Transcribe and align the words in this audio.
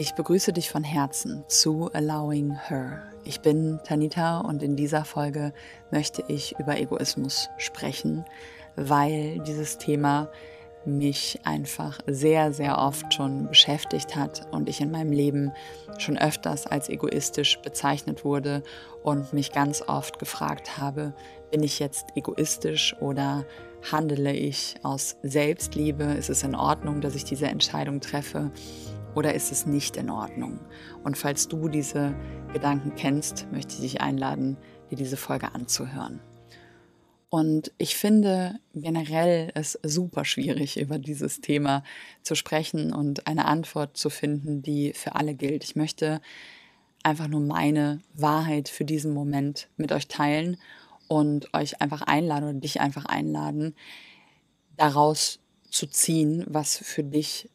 Ich 0.00 0.14
begrüße 0.14 0.54
dich 0.54 0.70
von 0.70 0.82
Herzen 0.82 1.44
zu 1.46 1.90
Allowing 1.92 2.58
Her. 2.58 3.02
Ich 3.22 3.42
bin 3.42 3.80
Tanita 3.84 4.38
und 4.40 4.62
in 4.62 4.74
dieser 4.74 5.04
Folge 5.04 5.52
möchte 5.90 6.24
ich 6.26 6.58
über 6.58 6.80
Egoismus 6.80 7.50
sprechen, 7.58 8.24
weil 8.76 9.40
dieses 9.40 9.76
Thema 9.76 10.30
mich 10.86 11.40
einfach 11.44 11.98
sehr, 12.06 12.54
sehr 12.54 12.78
oft 12.78 13.12
schon 13.12 13.48
beschäftigt 13.48 14.16
hat 14.16 14.48
und 14.52 14.70
ich 14.70 14.80
in 14.80 14.90
meinem 14.90 15.12
Leben 15.12 15.52
schon 15.98 16.16
öfters 16.16 16.66
als 16.66 16.88
egoistisch 16.88 17.58
bezeichnet 17.60 18.24
wurde 18.24 18.62
und 19.02 19.34
mich 19.34 19.52
ganz 19.52 19.82
oft 19.86 20.18
gefragt 20.18 20.78
habe, 20.78 21.12
bin 21.50 21.62
ich 21.62 21.78
jetzt 21.78 22.06
egoistisch 22.14 22.96
oder 23.00 23.44
handele 23.92 24.32
ich 24.32 24.76
aus 24.82 25.16
Selbstliebe? 25.22 26.04
Ist 26.04 26.30
es 26.30 26.42
in 26.42 26.54
Ordnung, 26.54 27.02
dass 27.02 27.14
ich 27.14 27.24
diese 27.24 27.48
Entscheidung 27.48 28.00
treffe? 28.00 28.50
Oder 29.14 29.34
ist 29.34 29.52
es 29.52 29.66
nicht 29.66 29.96
in 29.96 30.10
Ordnung? 30.10 30.60
Und 31.04 31.18
falls 31.18 31.48
du 31.48 31.68
diese 31.68 32.14
Gedanken 32.52 32.94
kennst, 32.94 33.46
möchte 33.52 33.74
ich 33.74 33.80
dich 33.80 34.00
einladen, 34.00 34.56
dir 34.90 34.96
diese 34.96 35.16
Folge 35.16 35.54
anzuhören. 35.54 36.20
Und 37.30 37.70
ich 37.78 37.96
finde 37.96 38.58
generell 38.74 39.52
es 39.54 39.78
super 39.84 40.24
schwierig, 40.24 40.80
über 40.80 40.98
dieses 40.98 41.40
Thema 41.40 41.84
zu 42.22 42.34
sprechen 42.34 42.92
und 42.92 43.28
eine 43.28 43.44
Antwort 43.44 43.96
zu 43.96 44.10
finden, 44.10 44.62
die 44.62 44.92
für 44.94 45.14
alle 45.14 45.34
gilt. 45.34 45.62
Ich 45.62 45.76
möchte 45.76 46.20
einfach 47.04 47.28
nur 47.28 47.40
meine 47.40 48.00
Wahrheit 48.14 48.68
für 48.68 48.84
diesen 48.84 49.14
Moment 49.14 49.68
mit 49.76 49.92
euch 49.92 50.08
teilen 50.08 50.56
und 51.06 51.54
euch 51.54 51.80
einfach 51.80 52.02
einladen 52.02 52.48
oder 52.48 52.58
dich 52.58 52.80
einfach 52.80 53.04
einladen, 53.04 53.76
daraus 54.76 55.38
zu 55.70 55.86
ziehen, 55.86 56.44
was 56.48 56.78
für 56.78 57.04
dich 57.04 57.48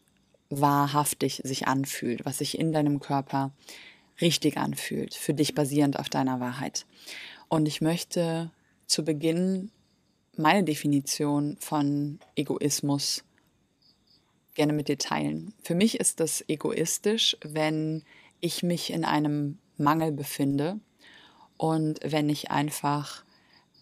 wahrhaftig 0.49 1.41
sich 1.43 1.67
anfühlt, 1.67 2.25
was 2.25 2.39
sich 2.39 2.59
in 2.59 2.71
deinem 2.71 2.99
Körper 2.99 3.51
richtig 4.21 4.57
anfühlt, 4.57 5.13
für 5.13 5.33
dich 5.33 5.55
basierend 5.55 5.99
auf 5.99 6.09
deiner 6.09 6.39
Wahrheit. 6.39 6.85
Und 7.49 7.67
ich 7.67 7.81
möchte 7.81 8.51
zu 8.87 9.03
Beginn 9.03 9.71
meine 10.37 10.63
Definition 10.63 11.57
von 11.59 12.19
Egoismus 12.35 13.23
gerne 14.53 14.73
mit 14.73 14.87
dir 14.87 14.97
teilen. 14.97 15.53
Für 15.63 15.75
mich 15.75 15.99
ist 15.99 16.19
das 16.19 16.43
egoistisch, 16.47 17.37
wenn 17.43 18.03
ich 18.39 18.63
mich 18.63 18.91
in 18.91 19.05
einem 19.05 19.59
Mangel 19.77 20.11
befinde 20.11 20.79
und 21.57 21.99
wenn 22.03 22.29
ich 22.29 22.51
einfach 22.51 23.23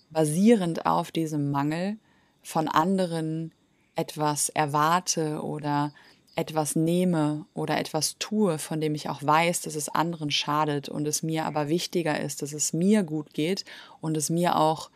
basierend 0.09 0.85
auf 0.85 1.11
diesem 1.11 1.51
Mangel 1.51 1.97
von 2.41 2.67
anderen 2.67 3.51
etwas 3.95 4.49
erwarte 4.49 5.41
oder 5.43 5.93
etwas 6.35 6.75
nehme 6.75 7.45
oder 7.53 7.77
etwas 7.79 8.17
tue, 8.17 8.57
von 8.57 8.81
dem 8.81 8.95
ich 8.95 9.09
auch 9.09 9.21
weiß, 9.21 9.61
dass 9.61 9.75
es 9.75 9.89
anderen 9.89 10.31
schadet 10.31 10.89
und 10.89 11.07
es 11.07 11.21
mir 11.21 11.45
aber 11.45 11.69
wichtiger 11.69 12.19
ist, 12.19 12.41
dass 12.41 12.53
es 12.53 12.73
mir 12.73 13.03
gut 13.03 13.33
geht 13.33 13.65
und 14.01 14.17
es 14.17 14.29
mir 14.29 14.57
auch 14.57 14.89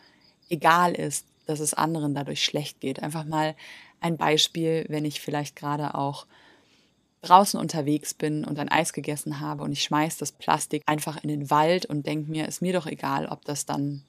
egal 0.49 0.93
ist, 0.93 1.25
dass 1.45 1.59
es 1.59 1.73
anderen 1.73 2.15
dadurch 2.15 2.43
schlecht 2.43 2.79
geht. 2.79 3.01
Einfach 3.03 3.23
mal 3.23 3.55
ein 3.99 4.17
Beispiel, 4.17 4.85
wenn 4.89 5.05
ich 5.05 5.21
vielleicht 5.21 5.55
gerade 5.55 5.95
auch 5.95 6.25
draußen 7.21 7.59
unterwegs 7.59 8.13
bin 8.13 8.43
und 8.43 8.57
ein 8.59 8.69
Eis 8.69 8.93
gegessen 8.93 9.39
habe 9.39 9.63
und 9.63 9.71
ich 9.71 9.83
schmeiße 9.83 10.19
das 10.19 10.31
Plastik 10.31 10.83
einfach 10.85 11.23
in 11.23 11.29
den 11.29 11.49
Wald 11.49 11.85
und 11.85 12.05
denke 12.05 12.31
mir, 12.31 12.47
ist 12.47 12.61
mir 12.61 12.73
doch 12.73 12.87
egal, 12.87 13.27
ob 13.27 13.45
das 13.45 13.65
dann 13.65 14.03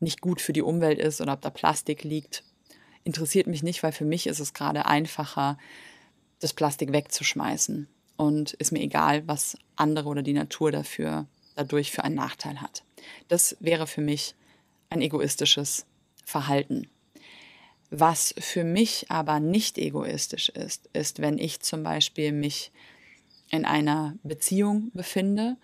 nicht 0.00 0.20
gut 0.20 0.40
für 0.40 0.52
die 0.52 0.62
Umwelt 0.62 0.98
ist 0.98 1.20
oder 1.20 1.34
ob 1.34 1.40
da 1.40 1.50
Plastik 1.50 2.04
liegt. 2.04 2.42
Interessiert 3.04 3.46
mich 3.46 3.62
nicht, 3.62 3.82
weil 3.82 3.92
für 3.92 4.04
mich 4.04 4.26
ist 4.26 4.40
es 4.40 4.54
gerade 4.54 4.86
einfacher, 4.86 5.58
das 6.42 6.52
Plastik 6.52 6.92
wegzuschmeißen. 6.92 7.88
Und 8.16 8.52
ist 8.54 8.72
mir 8.72 8.80
egal, 8.80 9.26
was 9.26 9.56
andere 9.76 10.08
oder 10.08 10.22
die 10.22 10.32
Natur 10.32 10.70
dafür 10.70 11.26
dadurch 11.56 11.90
für 11.90 12.04
einen 12.04 12.14
Nachteil 12.14 12.60
hat. 12.60 12.82
Das 13.28 13.56
wäre 13.60 13.86
für 13.86 14.00
mich 14.00 14.34
ein 14.90 15.00
egoistisches 15.00 15.86
Verhalten. 16.24 16.88
Was 17.90 18.34
für 18.38 18.64
mich 18.64 19.10
aber 19.10 19.40
nicht 19.40 19.76
egoistisch 19.78 20.48
ist, 20.50 20.88
ist, 20.92 21.20
wenn 21.20 21.38
ich 21.38 21.60
zum 21.60 21.82
Beispiel 21.82 22.32
mich 22.32 22.72
in 23.50 23.64
einer 23.64 24.16
Beziehung 24.22 24.90
befinde 24.94 25.56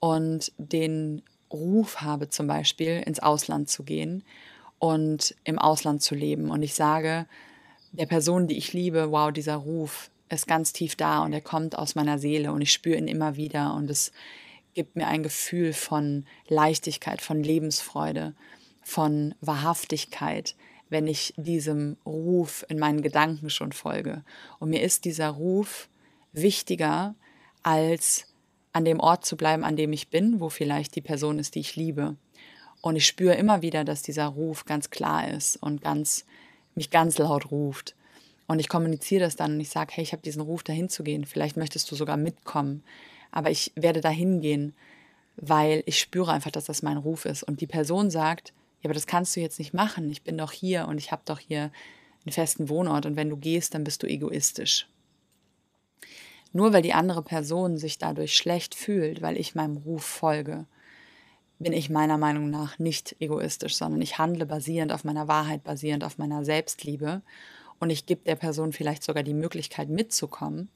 und 0.00 0.52
den 0.56 1.22
Ruf 1.52 2.00
habe, 2.00 2.30
zum 2.30 2.46
Beispiel 2.46 3.02
ins 3.04 3.20
Ausland 3.20 3.68
zu 3.68 3.82
gehen 3.82 4.24
und 4.78 5.34
im 5.44 5.58
Ausland 5.58 6.02
zu 6.02 6.14
leben. 6.14 6.50
Und 6.50 6.62
ich 6.62 6.74
sage 6.74 7.26
der 7.92 8.06
Person, 8.06 8.46
die 8.46 8.56
ich 8.56 8.72
liebe, 8.72 9.10
wow, 9.10 9.32
dieser 9.32 9.56
Ruf, 9.56 10.10
ist 10.28 10.46
ganz 10.46 10.72
tief 10.72 10.96
da 10.96 11.24
und 11.24 11.32
er 11.32 11.40
kommt 11.40 11.78
aus 11.78 11.94
meiner 11.94 12.18
Seele 12.18 12.52
und 12.52 12.60
ich 12.60 12.72
spüre 12.72 12.98
ihn 12.98 13.08
immer 13.08 13.36
wieder 13.36 13.74
und 13.74 13.90
es 13.90 14.12
gibt 14.74 14.96
mir 14.96 15.06
ein 15.06 15.22
Gefühl 15.22 15.72
von 15.72 16.26
Leichtigkeit, 16.48 17.22
von 17.22 17.42
Lebensfreude, 17.42 18.34
von 18.82 19.34
Wahrhaftigkeit, 19.40 20.54
wenn 20.88 21.06
ich 21.06 21.34
diesem 21.36 21.96
Ruf 22.04 22.64
in 22.68 22.78
meinen 22.78 23.02
Gedanken 23.02 23.50
schon 23.50 23.72
folge. 23.72 24.22
Und 24.58 24.70
mir 24.70 24.82
ist 24.82 25.04
dieser 25.04 25.30
Ruf 25.30 25.88
wichtiger, 26.32 27.14
als 27.62 28.26
an 28.72 28.84
dem 28.84 29.00
Ort 29.00 29.24
zu 29.24 29.36
bleiben, 29.36 29.64
an 29.64 29.76
dem 29.76 29.92
ich 29.92 30.08
bin, 30.08 30.38
wo 30.38 30.50
vielleicht 30.50 30.94
die 30.94 31.00
Person 31.00 31.38
ist, 31.38 31.54
die 31.54 31.60
ich 31.60 31.76
liebe. 31.76 32.16
Und 32.82 32.94
ich 32.94 33.06
spüre 33.06 33.34
immer 33.34 33.62
wieder, 33.62 33.84
dass 33.84 34.02
dieser 34.02 34.26
Ruf 34.26 34.66
ganz 34.66 34.90
klar 34.90 35.28
ist 35.28 35.56
und 35.56 35.80
ganz, 35.80 36.26
mich 36.74 36.90
ganz 36.90 37.18
laut 37.18 37.50
ruft. 37.50 37.95
Und 38.46 38.60
ich 38.60 38.68
kommuniziere 38.68 39.24
das 39.24 39.36
dann 39.36 39.54
und 39.54 39.60
ich 39.60 39.70
sage, 39.70 39.92
hey, 39.94 40.04
ich 40.04 40.12
habe 40.12 40.22
diesen 40.22 40.42
Ruf, 40.42 40.62
dahin 40.62 40.88
zu 40.88 41.02
gehen. 41.02 41.24
Vielleicht 41.24 41.56
möchtest 41.56 41.90
du 41.90 41.96
sogar 41.96 42.16
mitkommen. 42.16 42.84
Aber 43.32 43.50
ich 43.50 43.72
werde 43.74 44.00
dahin 44.00 44.40
gehen, 44.40 44.74
weil 45.36 45.82
ich 45.86 45.98
spüre 45.98 46.32
einfach, 46.32 46.50
dass 46.50 46.64
das 46.64 46.82
mein 46.82 46.96
Ruf 46.96 47.24
ist. 47.24 47.42
Und 47.42 47.60
die 47.60 47.66
Person 47.66 48.10
sagt, 48.10 48.52
ja, 48.80 48.88
aber 48.88 48.94
das 48.94 49.06
kannst 49.06 49.34
du 49.34 49.40
jetzt 49.40 49.58
nicht 49.58 49.74
machen. 49.74 50.10
Ich 50.10 50.22
bin 50.22 50.38
doch 50.38 50.52
hier 50.52 50.86
und 50.86 50.98
ich 50.98 51.10
habe 51.10 51.22
doch 51.24 51.40
hier 51.40 51.72
einen 52.24 52.32
festen 52.32 52.68
Wohnort. 52.68 53.04
Und 53.04 53.16
wenn 53.16 53.30
du 53.30 53.36
gehst, 53.36 53.74
dann 53.74 53.84
bist 53.84 54.02
du 54.02 54.06
egoistisch. 54.06 54.88
Nur 56.52 56.72
weil 56.72 56.82
die 56.82 56.94
andere 56.94 57.22
Person 57.22 57.76
sich 57.76 57.98
dadurch 57.98 58.36
schlecht 58.36 58.74
fühlt, 58.74 59.22
weil 59.22 59.36
ich 59.36 59.54
meinem 59.54 59.76
Ruf 59.76 60.04
folge, 60.04 60.66
bin 61.58 61.72
ich 61.72 61.90
meiner 61.90 62.18
Meinung 62.18 62.50
nach 62.50 62.78
nicht 62.78 63.16
egoistisch, 63.18 63.76
sondern 63.76 64.00
ich 64.02 64.18
handle 64.18 64.46
basierend 64.46 64.92
auf 64.92 65.04
meiner 65.04 65.26
Wahrheit, 65.26 65.64
basierend 65.64 66.04
auf 66.04 66.18
meiner 66.18 66.44
Selbstliebe 66.44 67.22
und 67.78 67.90
ich 67.90 68.06
gebe 68.06 68.22
der 68.24 68.36
Person 68.36 68.72
vielleicht 68.72 69.02
sogar 69.02 69.22
die 69.22 69.34
Möglichkeit 69.34 69.88
mitzukommen. 69.88 70.68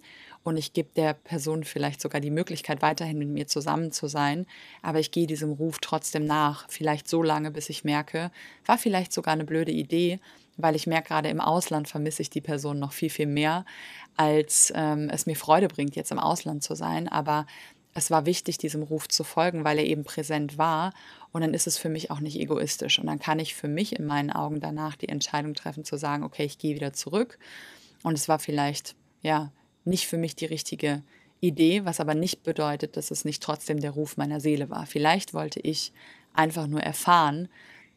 Und 0.43 0.57
ich 0.57 0.73
gebe 0.73 0.89
der 0.97 1.13
Person 1.13 1.65
vielleicht 1.65 2.01
sogar 2.01 2.21
die 2.21 2.31
Möglichkeit, 2.31 2.81
weiterhin 2.81 3.19
mit 3.19 3.29
mir 3.29 3.47
zusammen 3.47 3.93
zu 3.93 4.07
sein, 4.07 4.47
aber 4.81 4.99
ich 4.99 5.11
gehe 5.11 5.27
diesem 5.27 5.53
Ruf 5.53 5.79
trotzdem 5.81 6.25
nach, 6.25 6.67
vielleicht 6.71 7.09
so 7.09 7.23
lange, 7.23 7.51
bis 7.51 7.69
ich 7.69 7.85
merke, 7.85 8.31
war 8.65 8.79
vielleicht 8.79 9.13
sogar 9.13 9.35
eine 9.35 9.45
blöde 9.45 9.73
Idee, 9.73 10.19
weil 10.57 10.77
ich 10.77 10.87
merke, 10.87 11.09
gerade 11.09 11.29
im 11.29 11.43
Ausland 11.43 11.89
vermisse 11.89 12.23
ich 12.23 12.31
die 12.31 12.41
Person 12.41 12.79
noch 12.79 12.93
viel, 12.93 13.11
viel 13.11 13.27
mehr, 13.27 13.67
als 14.17 14.73
ähm, 14.75 15.11
es 15.11 15.27
mir 15.27 15.37
Freude 15.37 15.69
bringt, 15.69 15.95
jetzt 15.95 16.11
im 16.11 16.19
Ausland 16.19 16.63
zu 16.63 16.75
sein, 16.75 17.07
aber 17.07 17.47
es 17.95 18.11
war 18.11 18.25
wichtig, 18.27 18.59
diesem 18.59 18.83
Ruf 18.83 19.09
zu 19.09 19.25
folgen, 19.25 19.65
weil 19.65 19.79
er 19.79 19.85
eben 19.85 20.05
präsent 20.05 20.59
war. 20.59 20.93
Und 21.33 21.41
dann 21.41 21.55
ist 21.55 21.67
es 21.67 21.77
für 21.77 21.89
mich 21.89 22.11
auch 22.11 22.21
nicht 22.21 22.39
egoistisch. 22.39 22.99
Und 22.99 23.07
dann 23.07 23.19
kann 23.19 23.39
ich 23.39 23.55
für 23.55 23.69
mich 23.69 23.99
in 23.99 24.07
meinen 24.07 24.31
Augen 24.31 24.61
danach 24.61 24.97
die 24.97 25.09
Entscheidung 25.09 25.55
treffen, 25.55 25.85
zu 25.85 25.97
sagen, 25.97 26.23
okay, 26.23 26.45
ich 26.45 26.59
gehe 26.59 26.77
wieder 26.77 26.93
zurück. 26.93 27.39
Und 28.03 28.15
es 28.15 28.29
war 28.29 28.39
vielleicht, 28.39 28.95
ja, 29.23 29.53
nicht 29.85 30.07
für 30.07 30.19
mich 30.19 30.37
die 30.37 30.47
richtige 30.47 31.03
Idee, 31.41 31.85
was 31.85 32.01
aber 32.01 32.15
nicht 32.15 32.43
bedeutet, 32.43 32.97
dass 32.97 33.11
es 33.11 33.25
nicht 33.25 33.43
trotzdem 33.43 33.81
der 33.81 33.93
Ruf 33.93 34.17
meiner 34.17 34.41
Seele 34.41 34.71
war. 34.71 34.87
Vielleicht 34.87 35.35
wollte 35.35 35.59
ich 35.61 35.93
einfach 36.33 36.67
nur 36.67 36.81
erfahren, 36.81 37.49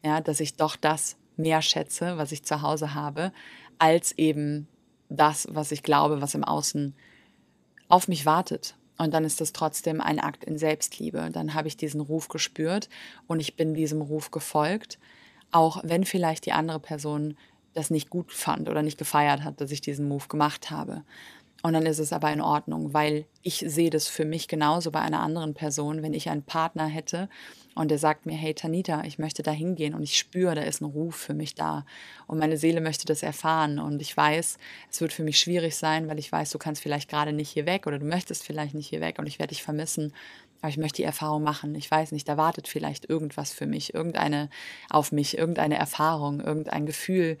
ja, 0.02 0.20
dass 0.20 0.40
ich 0.40 0.56
doch 0.56 0.76
das 0.76 1.16
mehr 1.36 1.62
schätze, 1.62 2.16
was 2.16 2.32
ich 2.32 2.44
zu 2.44 2.62
Hause 2.62 2.94
habe, 2.94 3.32
als 3.78 4.12
eben 4.12 4.66
das, 5.08 5.46
was 5.50 5.72
ich 5.72 5.82
glaube, 5.82 6.20
was 6.20 6.34
im 6.34 6.44
Außen 6.44 6.94
auf 7.88 8.08
mich 8.08 8.26
wartet. 8.26 8.76
Und 8.96 9.12
dann 9.12 9.24
ist 9.24 9.40
das 9.40 9.52
trotzdem 9.52 10.00
ein 10.00 10.20
Akt 10.20 10.44
in 10.44 10.58
Selbstliebe. 10.58 11.30
Dann 11.32 11.54
habe 11.54 11.68
ich 11.68 11.76
diesen 11.76 12.00
Ruf 12.00 12.28
gespürt 12.28 12.88
und 13.26 13.40
ich 13.40 13.56
bin 13.56 13.74
diesem 13.74 14.02
Ruf 14.02 14.30
gefolgt, 14.30 14.98
auch 15.50 15.80
wenn 15.82 16.04
vielleicht 16.04 16.46
die 16.46 16.52
andere 16.52 16.80
Person 16.80 17.36
das 17.74 17.90
nicht 17.90 18.08
gut 18.08 18.32
fand 18.32 18.68
oder 18.68 18.82
nicht 18.82 18.98
gefeiert 18.98 19.42
hat, 19.42 19.60
dass 19.60 19.72
ich 19.72 19.80
diesen 19.80 20.08
Move 20.08 20.28
gemacht 20.28 20.70
habe. 20.70 21.02
Und 21.64 21.72
dann 21.72 21.86
ist 21.86 21.98
es 21.98 22.12
aber 22.12 22.30
in 22.30 22.42
Ordnung, 22.42 22.92
weil 22.92 23.24
ich 23.40 23.64
sehe 23.66 23.88
das 23.88 24.06
für 24.06 24.26
mich 24.26 24.48
genauso 24.48 24.90
bei 24.90 25.00
einer 25.00 25.20
anderen 25.20 25.54
Person, 25.54 26.02
wenn 26.02 26.12
ich 26.12 26.28
einen 26.28 26.42
Partner 26.42 26.84
hätte 26.84 27.30
und 27.74 27.90
der 27.90 27.96
sagt 27.96 28.26
mir, 28.26 28.36
hey 28.36 28.52
Tanita, 28.52 29.02
ich 29.04 29.18
möchte 29.18 29.42
da 29.42 29.50
hingehen 29.50 29.94
und 29.94 30.02
ich 30.02 30.18
spüre, 30.18 30.54
da 30.54 30.60
ist 30.60 30.82
ein 30.82 30.84
Ruf 30.84 31.16
für 31.16 31.32
mich 31.32 31.54
da. 31.54 31.86
Und 32.26 32.38
meine 32.38 32.58
Seele 32.58 32.82
möchte 32.82 33.06
das 33.06 33.22
erfahren. 33.22 33.78
Und 33.78 34.02
ich 34.02 34.14
weiß, 34.14 34.58
es 34.90 35.00
wird 35.00 35.14
für 35.14 35.22
mich 35.22 35.40
schwierig 35.40 35.74
sein, 35.74 36.06
weil 36.06 36.18
ich 36.18 36.30
weiß, 36.30 36.50
du 36.50 36.58
kannst 36.58 36.82
vielleicht 36.82 37.08
gerade 37.08 37.32
nicht 37.32 37.48
hier 37.48 37.64
weg 37.64 37.86
oder 37.86 37.98
du 37.98 38.04
möchtest 38.04 38.44
vielleicht 38.44 38.74
nicht 38.74 38.88
hier 38.88 39.00
weg 39.00 39.18
und 39.18 39.26
ich 39.26 39.38
werde 39.38 39.54
dich 39.54 39.62
vermissen, 39.62 40.12
aber 40.60 40.68
ich 40.68 40.76
möchte 40.76 40.96
die 40.96 41.04
Erfahrung 41.04 41.42
machen. 41.42 41.74
Ich 41.76 41.90
weiß 41.90 42.12
nicht, 42.12 42.28
da 42.28 42.36
wartet 42.36 42.68
vielleicht 42.68 43.08
irgendwas 43.08 43.54
für 43.54 43.66
mich, 43.66 43.94
irgendeine 43.94 44.50
auf 44.90 45.12
mich, 45.12 45.38
irgendeine 45.38 45.78
Erfahrung, 45.78 46.40
irgendein 46.40 46.84
Gefühl, 46.84 47.38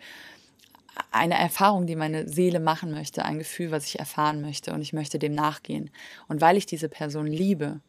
eine 1.10 1.38
Erfahrung, 1.38 1.86
die 1.86 1.96
meine 1.96 2.28
Seele 2.28 2.60
machen 2.60 2.90
möchte, 2.90 3.24
ein 3.24 3.38
Gefühl, 3.38 3.70
was 3.70 3.86
ich 3.86 3.98
erfahren 3.98 4.40
möchte 4.40 4.72
und 4.72 4.80
ich 4.80 4.92
möchte 4.92 5.18
dem 5.18 5.34
nachgehen. 5.34 5.90
Und 6.28 6.40
weil 6.40 6.56
ich 6.56 6.66
diese 6.66 6.88
Person 6.88 7.26
liebe, 7.26 7.80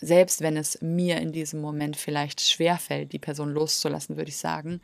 selbst 0.00 0.40
wenn 0.40 0.56
es 0.56 0.80
mir 0.80 1.18
in 1.18 1.32
diesem 1.32 1.60
Moment 1.60 1.96
vielleicht 1.96 2.40
schwerfällt, 2.40 3.12
die 3.12 3.18
Person 3.18 3.52
loszulassen, 3.52 4.16
würde 4.16 4.30
ich 4.30 4.38
sagen, 4.38 4.80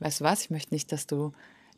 weißt 0.00 0.20
du 0.20 0.24
was, 0.24 0.42
ich 0.42 0.50
möchte 0.50 0.74
nicht, 0.74 0.92
dass 0.92 1.06
du 1.06 1.32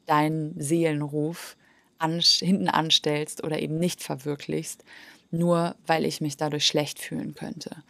deinen 0.07 0.61
Seelenruf 0.61 1.57
an, 1.99 2.21
hinten 2.21 2.69
anstellst 2.69 3.45
oder 3.45 3.59
eben 3.61 3.79
nicht 3.79 4.03
verwirklichst, 4.03 4.85
nur 5.31 5.77
weil 5.87 6.05
ich 6.05 6.21
mich 6.21 6.37
dadurch 6.37 6.67
schlecht 6.67 6.99
fühlen 6.99 7.35
könnte. 7.35 7.83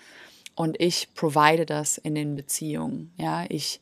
Und 0.55 0.81
ich 0.81 1.09
provide 1.15 1.67
das 1.67 1.99
in 1.99 2.15
den 2.15 2.37
Beziehungen. 2.37 3.13
Ja, 3.17 3.45
ich 3.49 3.81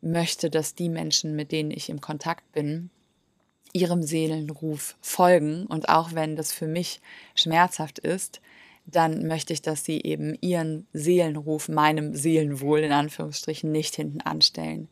möchte, 0.00 0.50
dass 0.50 0.74
die 0.74 0.88
Menschen, 0.88 1.36
mit 1.36 1.52
denen 1.52 1.70
ich 1.70 1.88
im 1.88 2.00
Kontakt 2.00 2.50
bin, 2.52 2.90
ihrem 3.72 4.02
Seelenruf 4.02 4.96
folgen. 5.00 5.66
Und 5.66 5.88
auch 5.88 6.14
wenn 6.14 6.36
das 6.36 6.52
für 6.52 6.66
mich 6.66 7.00
schmerzhaft 7.34 7.98
ist, 7.98 8.40
dann 8.86 9.26
möchte 9.26 9.52
ich, 9.52 9.62
dass 9.62 9.84
sie 9.84 10.00
eben 10.02 10.36
ihren 10.40 10.86
Seelenruf, 10.92 11.68
meinem 11.68 12.14
Seelenwohl 12.14 12.80
in 12.80 12.92
Anführungsstrichen, 12.92 13.70
nicht 13.70 13.96
hinten 13.96 14.20
anstellen. 14.20 14.88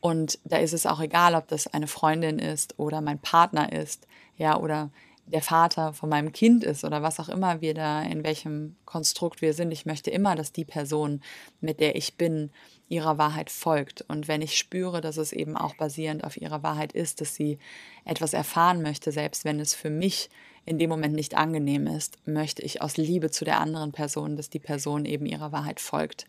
Und 0.00 0.38
da 0.44 0.56
ist 0.56 0.72
es 0.72 0.86
auch 0.86 1.00
egal, 1.00 1.34
ob 1.34 1.46
das 1.48 1.66
eine 1.66 1.86
Freundin 1.86 2.38
ist 2.38 2.78
oder 2.78 3.00
mein 3.00 3.18
Partner 3.18 3.72
ist, 3.72 4.06
ja, 4.36 4.58
oder 4.58 4.90
der 5.26 5.42
Vater 5.42 5.92
von 5.92 6.08
meinem 6.08 6.32
Kind 6.32 6.64
ist 6.64 6.84
oder 6.84 7.02
was 7.02 7.20
auch 7.20 7.28
immer 7.28 7.60
wir 7.60 7.74
da, 7.74 8.02
in 8.02 8.24
welchem 8.24 8.76
Konstrukt 8.84 9.42
wir 9.42 9.54
sind. 9.54 9.70
Ich 9.70 9.86
möchte 9.86 10.10
immer, 10.10 10.34
dass 10.34 10.52
die 10.52 10.64
Person, 10.64 11.22
mit 11.60 11.80
der 11.80 11.96
ich 11.96 12.16
bin, 12.16 12.50
ihrer 12.88 13.18
Wahrheit 13.18 13.50
folgt. 13.50 14.02
Und 14.08 14.26
wenn 14.26 14.42
ich 14.42 14.58
spüre, 14.58 15.00
dass 15.00 15.16
es 15.16 15.32
eben 15.32 15.56
auch 15.56 15.76
basierend 15.76 16.24
auf 16.24 16.36
ihrer 16.36 16.62
Wahrheit 16.62 16.92
ist, 16.92 17.20
dass 17.20 17.34
sie 17.34 17.58
etwas 18.04 18.32
erfahren 18.32 18.82
möchte, 18.82 19.12
selbst 19.12 19.44
wenn 19.44 19.60
es 19.60 19.74
für 19.74 19.90
mich 19.90 20.28
in 20.66 20.78
dem 20.78 20.90
Moment 20.90 21.14
nicht 21.14 21.36
angenehm 21.36 21.86
ist, 21.86 22.18
möchte 22.26 22.62
ich 22.62 22.82
aus 22.82 22.96
Liebe 22.96 23.30
zu 23.30 23.44
der 23.44 23.60
anderen 23.60 23.92
Person, 23.92 24.36
dass 24.36 24.50
die 24.50 24.58
Person 24.58 25.04
eben 25.04 25.26
ihrer 25.26 25.52
Wahrheit 25.52 25.80
folgt. 25.80 26.26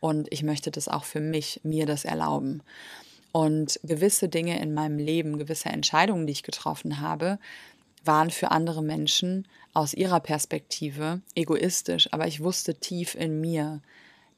Und 0.00 0.32
ich 0.32 0.42
möchte 0.42 0.70
das 0.70 0.88
auch 0.88 1.04
für 1.04 1.20
mich, 1.20 1.60
mir 1.64 1.86
das 1.86 2.04
erlauben. 2.04 2.62
Und 3.32 3.80
gewisse 3.82 4.28
Dinge 4.28 4.60
in 4.60 4.74
meinem 4.74 4.98
Leben, 4.98 5.38
gewisse 5.38 5.68
Entscheidungen, 5.68 6.26
die 6.26 6.32
ich 6.32 6.44
getroffen 6.44 7.00
habe, 7.00 7.40
waren 8.04 8.30
für 8.30 8.50
andere 8.50 8.82
Menschen 8.82 9.48
aus 9.72 9.94
ihrer 9.94 10.20
Perspektive 10.20 11.20
egoistisch, 11.34 12.12
aber 12.12 12.26
ich 12.26 12.42
wusste 12.42 12.74
tief 12.74 13.14
in 13.14 13.40
mir, 13.40 13.80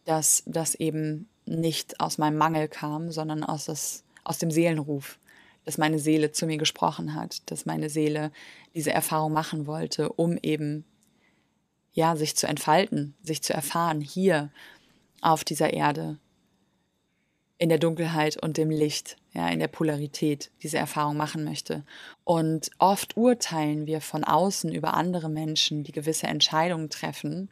dass 0.04 0.42
das 0.46 0.74
eben 0.74 1.28
nicht 1.44 2.00
aus 2.00 2.18
meinem 2.18 2.38
Mangel 2.38 2.68
kam, 2.68 3.10
sondern 3.10 3.44
aus, 3.44 3.66
das, 3.66 4.04
aus 4.24 4.38
dem 4.38 4.50
Seelenruf, 4.50 5.18
dass 5.64 5.78
meine 5.78 5.98
Seele 5.98 6.32
zu 6.32 6.46
mir 6.46 6.58
gesprochen 6.58 7.14
hat, 7.14 7.50
dass 7.50 7.66
meine 7.66 7.90
Seele 7.90 8.32
diese 8.74 8.92
Erfahrung 8.92 9.32
machen 9.32 9.66
wollte, 9.66 10.10
um 10.10 10.38
eben 10.42 10.84
ja, 11.92 12.14
sich 12.14 12.36
zu 12.36 12.46
entfalten, 12.46 13.14
sich 13.22 13.42
zu 13.42 13.54
erfahren 13.54 14.00
hier 14.00 14.50
auf 15.22 15.44
dieser 15.44 15.72
Erde 15.72 16.18
in 17.58 17.68
der 17.68 17.78
Dunkelheit 17.78 18.40
und 18.42 18.58
dem 18.58 18.70
Licht, 18.70 19.16
ja, 19.36 19.48
in 19.50 19.58
der 19.58 19.68
Polarität 19.68 20.50
diese 20.62 20.78
Erfahrung 20.78 21.16
machen 21.16 21.44
möchte. 21.44 21.84
Und 22.24 22.70
oft 22.78 23.18
urteilen 23.18 23.86
wir 23.86 24.00
von 24.00 24.24
außen 24.24 24.72
über 24.72 24.94
andere 24.94 25.28
Menschen, 25.28 25.84
die 25.84 25.92
gewisse 25.92 26.26
Entscheidungen 26.26 26.88
treffen, 26.88 27.50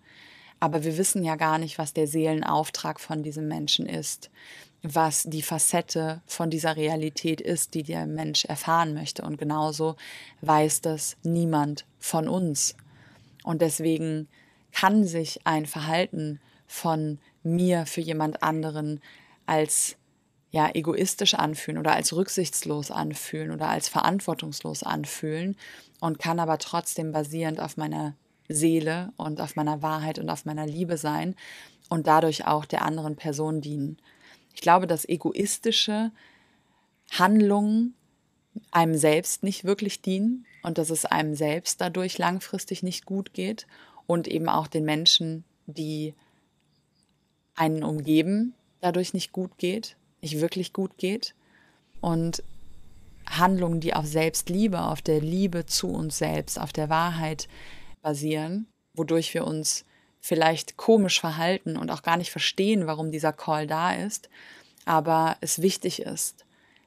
aber 0.61 0.83
wir 0.83 0.97
wissen 0.97 1.23
ja 1.23 1.37
gar 1.37 1.59
nicht, 1.59 1.77
was 1.77 1.93
der 1.93 2.07
Seelenauftrag 2.07 3.01
von 3.01 3.23
diesem 3.23 3.49
Menschen 3.49 3.85
ist, 3.85 4.31
was 4.83 5.25
die 5.25 5.43
Facette 5.43 6.23
von 6.25 6.49
dieser 6.49 6.77
Realität 6.77 7.43
ist, 7.43 7.75
die 7.75 7.83
der 7.83 8.07
Mensch 8.07 8.47
erfahren 8.47 8.95
möchte. 8.95 9.23
Und 9.23 9.37
genauso 9.37 9.97
weiß 10.41 10.81
das 10.81 11.19
niemand 11.23 11.85
von 11.99 12.29
uns. 12.29 12.77
Und 13.43 13.61
deswegen 13.61 14.29
kann 14.73 15.05
sich 15.05 15.41
ein 15.45 15.67
Verhalten 15.67 16.41
von 16.67 17.19
mir 17.43 17.85
für 17.85 18.01
jemand 18.01 18.43
anderen 18.43 19.03
als 19.45 19.97
ja 20.55 20.71
egoistisch 20.73 21.35
anfühlen 21.35 21.79
oder 21.79 21.95
als 21.95 22.13
rücksichtslos 22.13 22.93
anfühlen 22.93 23.51
oder 23.51 23.69
als 23.69 23.89
verantwortungslos 23.89 24.85
anfühlen 24.85 25.57
und 25.99 26.21
kann 26.21 26.39
aber 26.39 26.59
trotzdem 26.59 27.11
basierend 27.11 27.59
auf 27.59 27.77
meiner 27.77 28.15
Seele 28.49 29.13
und 29.17 29.41
auf 29.41 29.57
meiner 29.57 29.83
Wahrheit 29.83 30.21
und 30.21 30.31
auf 30.31 30.45
meiner 30.45 30.65
Liebe 30.65 30.97
sein 30.97 31.35
und 31.89 32.07
dadurch 32.07 32.47
auch 32.47 32.67
der 32.67 32.83
anderen 32.83 33.17
Person 33.17 33.63
dienen. 33.63 33.97
Ich 34.55 34.61
glaube, 34.61 34.87
dass 34.87 35.09
egoistische 35.09 36.13
Handlungen 37.11 37.95
einem 38.71 38.95
selbst 38.95 39.43
nicht 39.43 39.65
wirklich 39.65 40.03
dienen 40.03 40.47
und 40.63 40.79
dass 40.79 40.91
es 40.91 41.05
einem 41.05 41.35
selbst 41.35 41.81
dadurch 41.81 42.17
langfristig 42.17 42.85
nicht 42.85 43.07
gut 43.07 43.35
geht 43.35 43.67
und 44.07 44.29
eben 44.29 44.49
auch 44.49 44.69
den 44.69 44.85
Menschen, 44.85 45.43
die 45.67 46.15
einen 47.57 47.83
umgeben, 47.83 48.55
dadurch 48.81 49.15
nicht 49.15 49.33
gut 49.33 49.59
geht, 49.59 49.97
nicht 50.25 50.41
wirklich 50.41 50.73
gut 50.73 50.99
geht. 50.99 51.35
Und 52.01 52.43
Handlungen, 53.27 53.81
die 53.81 53.95
auf 53.95 54.07
Selbstliebe, 54.07 54.83
auf 54.83 55.01
der 55.01 55.21
Liebe 55.21 55.67
zu 55.67 55.89
uns 55.89 56.19
selbst, 56.19 56.59
auf 56.61 56.73
der 56.73 56.91
Wahrheit 56.91 57.49
basieren, 58.03 58.67
wodurch 58.95 59.33
wir 59.33 59.47
uns 59.47 59.85
vielleicht 60.21 60.77
komisch 60.77 61.21
verhalten 61.21 61.77
und 61.77 61.91
auch 61.91 62.03
gar 62.03 62.17
nicht 62.17 62.31
verstehen, 62.31 62.87
warum 62.87 63.11
dieser 63.11 63.33
Call 63.33 63.67
da 63.67 63.95
ist, 63.95 64.29
aber 64.85 65.37
es 65.41 65.63
wichtig 65.63 66.03
ist, 66.03 66.45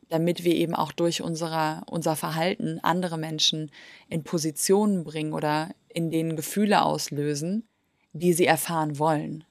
damit 0.10 0.44
wir 0.44 0.56
eben 0.56 0.76
auch 0.76 0.92
durch 0.92 1.22
unsere, 1.22 1.82
unser 1.88 2.16
Verhalten 2.16 2.80
andere 2.84 3.18
Menschen 3.18 3.72
in 4.10 4.24
Positionen 4.24 5.04
bringen 5.04 5.34
oder 5.34 5.70
in 5.90 6.12
denen 6.12 6.36
Gefühle 6.36 6.84
auslösen, 6.84 7.68
die 8.14 8.34
sie 8.34 8.46
erfahren 8.46 9.00
wollen 9.00 9.44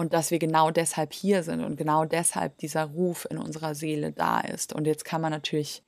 und 0.00 0.14
dass 0.14 0.30
wir 0.30 0.38
genau 0.38 0.70
deshalb 0.70 1.12
hier 1.12 1.42
sind 1.42 1.62
und 1.62 1.76
genau 1.76 2.06
deshalb 2.06 2.56
dieser 2.56 2.84
Ruf 2.84 3.26
in 3.30 3.36
unserer 3.36 3.74
Seele 3.74 4.12
da 4.12 4.40
ist. 4.40 4.72
Und 4.72 4.86
jetzt 4.86 5.04
kann 5.04 5.20
man 5.20 5.30
natürlich 5.30 5.82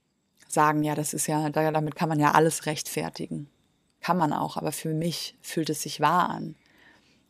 sagen, 0.48 0.82
ja, 0.82 0.94
das 0.94 1.14
ist 1.14 1.26
ja, 1.28 1.48
damit 1.48 1.94
kann 1.94 2.10
man 2.10 2.20
ja 2.20 2.32
alles 2.32 2.66
rechtfertigen. 2.66 3.48
Kann 4.02 4.18
man 4.18 4.34
auch, 4.34 4.58
aber 4.58 4.70
für 4.70 4.92
mich 4.92 5.34
fühlt 5.40 5.70
es 5.70 5.80
sich 5.80 6.00
wahr 6.00 6.28
an. 6.28 6.56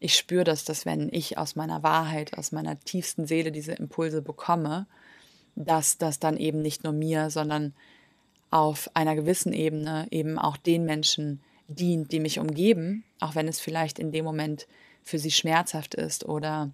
Ich 0.00 0.16
spüre 0.16 0.42
das, 0.42 0.64
dass 0.64 0.84
wenn 0.84 1.08
ich 1.12 1.38
aus 1.38 1.54
meiner 1.54 1.84
Wahrheit, 1.84 2.36
aus 2.36 2.50
meiner 2.50 2.80
tiefsten 2.80 3.28
Seele 3.28 3.52
diese 3.52 3.74
Impulse 3.74 4.20
bekomme, 4.20 4.88
dass 5.54 5.98
das 5.98 6.18
dann 6.18 6.36
eben 6.36 6.62
nicht 6.62 6.82
nur 6.82 6.92
mir, 6.92 7.30
sondern 7.30 7.74
auf 8.50 8.90
einer 8.94 9.14
gewissen 9.14 9.52
Ebene 9.52 10.08
eben 10.10 10.36
auch 10.36 10.56
den 10.56 10.84
Menschen 10.84 11.42
dient, 11.68 12.10
die 12.10 12.18
mich 12.18 12.40
umgeben, 12.40 13.04
auch 13.20 13.36
wenn 13.36 13.46
es 13.46 13.60
vielleicht 13.60 14.00
in 14.00 14.10
dem 14.10 14.24
Moment 14.24 14.66
für 15.02 15.18
sie 15.18 15.30
schmerzhaft 15.30 15.94
ist 15.94 16.24
oder 16.24 16.70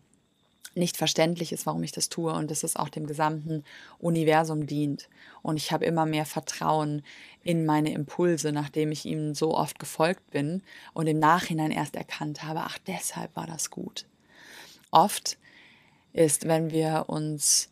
nicht 0.75 0.97
verständlich 0.97 1.53
ist, 1.53 1.67
warum 1.67 1.83
ich 1.83 1.93
das 1.93 2.09
tue 2.09 2.33
und 2.33 2.51
dass 2.51 2.63
es 2.63 2.77
auch 2.77 2.89
dem 2.89 3.07
gesamten 3.07 3.65
Universum 3.99 4.67
dient. 4.67 5.09
Und 5.43 5.57
ich 5.57 5.73
habe 5.73 5.85
immer 5.85 6.07
mehr 6.07 6.27
Vertrauen 6.27 7.03
in 7.43 7.65
meine 7.67 7.93
Impulse, 7.93 8.53
nachdem 8.53 8.93
ich 8.93 9.05
ihnen 9.05 9.35
so 9.35 9.55
oft 9.55 9.79
gefolgt 9.79 10.31
bin 10.31 10.63
und 10.95 11.07
im 11.07 11.19
Nachhinein 11.19 11.71
erst 11.71 11.97
erkannt 11.97 12.43
habe, 12.45 12.61
ach, 12.61 12.79
deshalb 12.87 13.35
war 13.37 13.47
das 13.47 13.71
gut. 13.71 14.07
Oft 14.91 15.39
ist, 16.13 16.47
wenn 16.47 16.71
wir 16.71 17.05
uns 17.09 17.71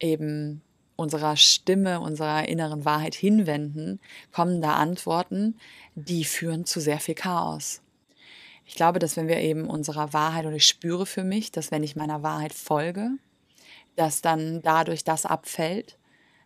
eben 0.00 0.62
unserer 0.96 1.36
Stimme, 1.36 2.00
unserer 2.00 2.48
inneren 2.48 2.84
Wahrheit 2.84 3.14
hinwenden, 3.14 4.00
kommen 4.32 4.62
da 4.62 4.74
Antworten, 4.74 5.56
die 5.94 6.24
führen 6.24 6.64
zu 6.64 6.80
sehr 6.80 7.00
viel 7.00 7.14
Chaos. 7.14 7.82
Ich 8.66 8.74
glaube, 8.74 8.98
dass 8.98 9.16
wenn 9.16 9.28
wir 9.28 9.38
eben 9.38 9.70
unserer 9.70 10.12
Wahrheit, 10.12 10.44
oder 10.44 10.56
ich 10.56 10.66
spüre 10.66 11.06
für 11.06 11.24
mich, 11.24 11.52
dass 11.52 11.70
wenn 11.70 11.84
ich 11.84 11.96
meiner 11.96 12.22
Wahrheit 12.22 12.52
folge, 12.52 13.12
dass 13.94 14.20
dann 14.20 14.60
dadurch 14.62 15.04
das 15.04 15.24
abfällt, 15.24 15.96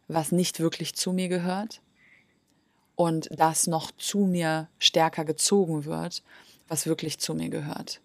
was 0.07 0.31
nicht 0.31 0.61
wirklich 0.61 0.95
zu 0.95 1.13
mir 1.13 1.29
gehört 1.29 1.81
und 2.95 3.29
das 3.33 3.67
noch 3.67 3.91
zu 3.93 4.19
mir 4.27 4.69
stärker 4.79 5.25
gezogen 5.25 5.87
wird, 5.87 6.23
was 6.69 6.87
wirklich 6.87 7.19
zu 7.19 7.35
mir 7.35 7.49
gehört. 7.49 8.01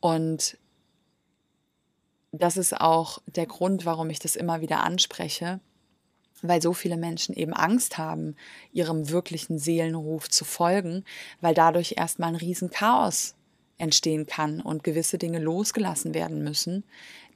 Und 0.00 0.56
das 2.30 2.56
ist 2.56 2.80
auch 2.80 3.20
der 3.26 3.46
Grund, 3.46 3.84
warum 3.84 4.10
ich 4.10 4.18
das 4.18 4.36
immer 4.36 4.60
wieder 4.60 4.82
anspreche, 4.82 5.60
weil 6.48 6.62
so 6.62 6.72
viele 6.72 6.96
Menschen 6.96 7.34
eben 7.34 7.52
Angst 7.52 7.98
haben, 7.98 8.36
ihrem 8.72 9.10
wirklichen 9.10 9.58
Seelenruf 9.58 10.28
zu 10.28 10.44
folgen, 10.44 11.04
weil 11.40 11.54
dadurch 11.54 11.94
erstmal 11.96 12.30
ein 12.30 12.36
Riesenchaos 12.36 13.34
entstehen 13.78 14.26
kann 14.26 14.60
und 14.60 14.84
gewisse 14.84 15.18
Dinge 15.18 15.38
losgelassen 15.38 16.14
werden 16.14 16.44
müssen, 16.44 16.84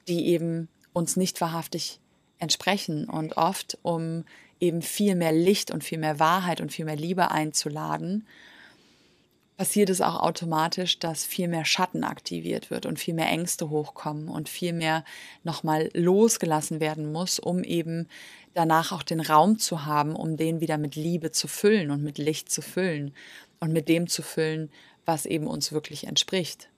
die 0.07 0.27
eben 0.27 0.69
uns 0.93 1.17
nicht 1.17 1.41
wahrhaftig 1.41 1.99
entsprechen 2.37 3.09
und 3.09 3.37
oft 3.37 3.77
um 3.81 4.23
eben 4.59 4.81
viel 4.81 5.15
mehr 5.15 5.31
Licht 5.31 5.71
und 5.71 5.83
viel 5.83 5.97
mehr 5.97 6.19
Wahrheit 6.19 6.61
und 6.61 6.71
viel 6.71 6.85
mehr 6.85 6.95
Liebe 6.95 7.31
einzuladen, 7.31 8.25
passiert 9.59 9.89
es 9.89 9.99
auch 9.99 10.21
automatisch, 10.21 10.99
dass 10.99 11.25
viel 11.25 11.49
mehr 11.49 11.65
Schatten 11.65 12.05
aktiviert 12.05 12.71
wird 12.71 12.85
und 12.85 12.97
viel 12.97 13.13
mehr 13.13 13.27
Ängste 13.27 13.69
hochkommen 13.69 14.29
und 14.29 14.47
viel 14.47 14.71
mehr 14.71 15.03
nochmal 15.43 15.89
losgelassen 15.93 16.79
werden 16.79 17.11
muss, 17.11 17.39
um 17.39 17.65
eben 17.65 18.07
danach 18.53 18.93
auch 18.93 19.03
den 19.03 19.19
Raum 19.19 19.59
zu 19.59 19.83
haben, 19.83 20.15
um 20.15 20.37
den 20.37 20.61
wieder 20.61 20.77
mit 20.77 20.95
Liebe 20.95 21.33
zu 21.33 21.49
füllen 21.49 21.91
und 21.91 22.01
mit 22.01 22.17
Licht 22.17 22.49
zu 22.49 22.61
füllen 22.61 23.13
und 23.59 23.73
mit 23.73 23.89
dem 23.89 24.07
zu 24.07 24.21
füllen, 24.21 24.71
was 25.03 25.25
eben 25.25 25.45
uns 25.45 25.73
wirklich 25.73 26.07
entspricht. 26.07 26.69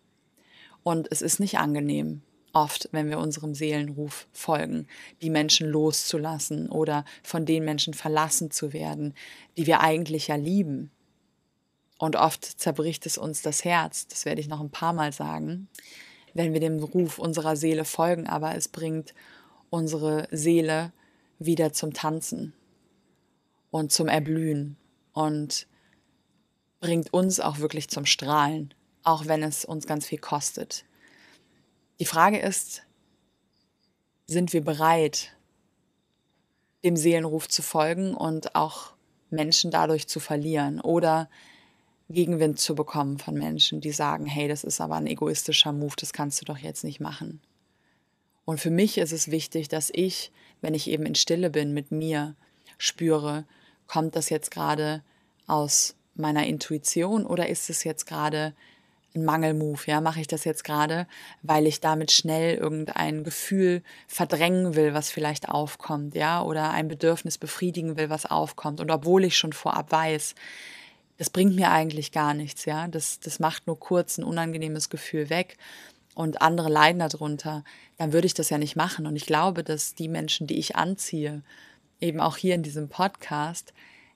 Und 0.81 1.07
es 1.11 1.21
ist 1.21 1.39
nicht 1.39 1.59
angenehm, 1.59 2.23
oft, 2.51 2.89
wenn 2.91 3.11
wir 3.11 3.19
unserem 3.19 3.53
Seelenruf 3.53 4.25
folgen, 4.33 4.87
die 5.21 5.29
Menschen 5.29 5.69
loszulassen 5.69 6.67
oder 6.67 7.05
von 7.21 7.45
den 7.45 7.63
Menschen 7.63 7.93
verlassen 7.93 8.49
zu 8.49 8.73
werden, 8.73 9.13
die 9.55 9.67
wir 9.67 9.81
eigentlich 9.81 10.29
ja 10.29 10.35
lieben 10.35 10.89
und 12.01 12.15
oft 12.15 12.43
zerbricht 12.43 13.05
es 13.05 13.19
uns 13.19 13.43
das 13.43 13.63
Herz, 13.63 14.07
das 14.07 14.25
werde 14.25 14.41
ich 14.41 14.47
noch 14.47 14.59
ein 14.59 14.71
paar 14.71 14.91
Mal 14.91 15.13
sagen, 15.13 15.69
wenn 16.33 16.51
wir 16.51 16.59
dem 16.59 16.79
Ruf 16.79 17.19
unserer 17.19 17.55
Seele 17.55 17.85
folgen, 17.85 18.25
aber 18.25 18.55
es 18.55 18.67
bringt 18.67 19.13
unsere 19.69 20.27
Seele 20.31 20.93
wieder 21.37 21.73
zum 21.73 21.93
Tanzen 21.93 22.53
und 23.69 23.91
zum 23.91 24.07
Erblühen 24.07 24.77
und 25.13 25.67
bringt 26.79 27.13
uns 27.13 27.39
auch 27.39 27.59
wirklich 27.59 27.87
zum 27.87 28.07
Strahlen, 28.07 28.73
auch 29.03 29.27
wenn 29.27 29.43
es 29.43 29.63
uns 29.63 29.85
ganz 29.85 30.07
viel 30.07 30.19
kostet. 30.19 30.85
Die 31.99 32.05
Frage 32.05 32.39
ist, 32.39 32.81
sind 34.25 34.53
wir 34.53 34.63
bereit, 34.63 35.37
dem 36.83 36.97
Seelenruf 36.97 37.47
zu 37.47 37.61
folgen 37.61 38.15
und 38.15 38.55
auch 38.55 38.93
Menschen 39.29 39.69
dadurch 39.69 40.07
zu 40.07 40.19
verlieren? 40.19 40.81
Oder 40.81 41.29
Gegenwind 42.11 42.59
zu 42.59 42.75
bekommen 42.75 43.17
von 43.17 43.35
Menschen, 43.35 43.81
die 43.81 43.91
sagen, 43.91 44.25
hey, 44.25 44.47
das 44.47 44.63
ist 44.63 44.81
aber 44.81 44.95
ein 44.95 45.07
egoistischer 45.07 45.71
Move, 45.71 45.95
das 45.97 46.13
kannst 46.13 46.41
du 46.41 46.45
doch 46.45 46.57
jetzt 46.57 46.83
nicht 46.83 46.99
machen. 46.99 47.41
Und 48.45 48.59
für 48.59 48.71
mich 48.71 48.97
ist 48.97 49.11
es 49.11 49.31
wichtig, 49.31 49.67
dass 49.69 49.91
ich, 49.93 50.31
wenn 50.61 50.73
ich 50.73 50.89
eben 50.89 51.05
in 51.05 51.15
Stille 51.15 51.49
bin 51.49 51.73
mit 51.73 51.91
mir, 51.91 52.35
spüre, 52.77 53.45
kommt 53.87 54.15
das 54.15 54.29
jetzt 54.29 54.51
gerade 54.51 55.03
aus 55.47 55.95
meiner 56.15 56.45
Intuition 56.45 57.25
oder 57.25 57.47
ist 57.47 57.69
es 57.69 57.83
jetzt 57.83 58.05
gerade 58.05 58.53
ein 59.13 59.25
Mangelmove, 59.25 59.87
ja, 59.87 59.99
mache 59.99 60.21
ich 60.21 60.27
das 60.27 60.45
jetzt 60.45 60.63
gerade, 60.63 61.05
weil 61.41 61.67
ich 61.67 61.81
damit 61.81 62.11
schnell 62.11 62.55
irgendein 62.55 63.23
Gefühl 63.23 63.83
verdrängen 64.07 64.75
will, 64.75 64.93
was 64.93 65.11
vielleicht 65.11 65.49
aufkommt, 65.49 66.15
ja, 66.15 66.41
oder 66.41 66.71
ein 66.71 66.87
Bedürfnis 66.87 67.37
befriedigen 67.37 67.97
will, 67.97 68.09
was 68.09 68.25
aufkommt. 68.25 68.79
Und 68.79 68.89
obwohl 68.89 69.25
ich 69.25 69.37
schon 69.37 69.53
vorab 69.53 69.91
weiß, 69.91 70.35
das 71.21 71.29
bringt 71.29 71.55
mir 71.55 71.69
eigentlich 71.69 72.11
gar 72.11 72.33
nichts, 72.33 72.65
ja. 72.65 72.87
Das, 72.87 73.19
das 73.19 73.39
macht 73.39 73.67
nur 73.67 73.79
kurz 73.79 74.17
ein 74.17 74.23
unangenehmes 74.23 74.89
Gefühl 74.89 75.29
weg 75.29 75.59
und 76.15 76.41
andere 76.41 76.67
leiden 76.67 76.97
darunter, 76.97 77.63
dann 77.99 78.11
würde 78.11 78.25
ich 78.25 78.33
das 78.33 78.49
ja 78.49 78.57
nicht 78.57 78.75
machen. 78.75 79.05
Und 79.05 79.15
ich 79.15 79.27
glaube, 79.27 79.63
dass 79.63 79.93
die 79.93 80.07
Menschen, 80.07 80.47
die 80.47 80.57
ich 80.57 80.75
anziehe, 80.75 81.43
eben 81.99 82.19
auch 82.19 82.37
hier 82.37 82.55
in 82.55 82.63
diesem 82.63 82.89
Podcast, 82.89 83.71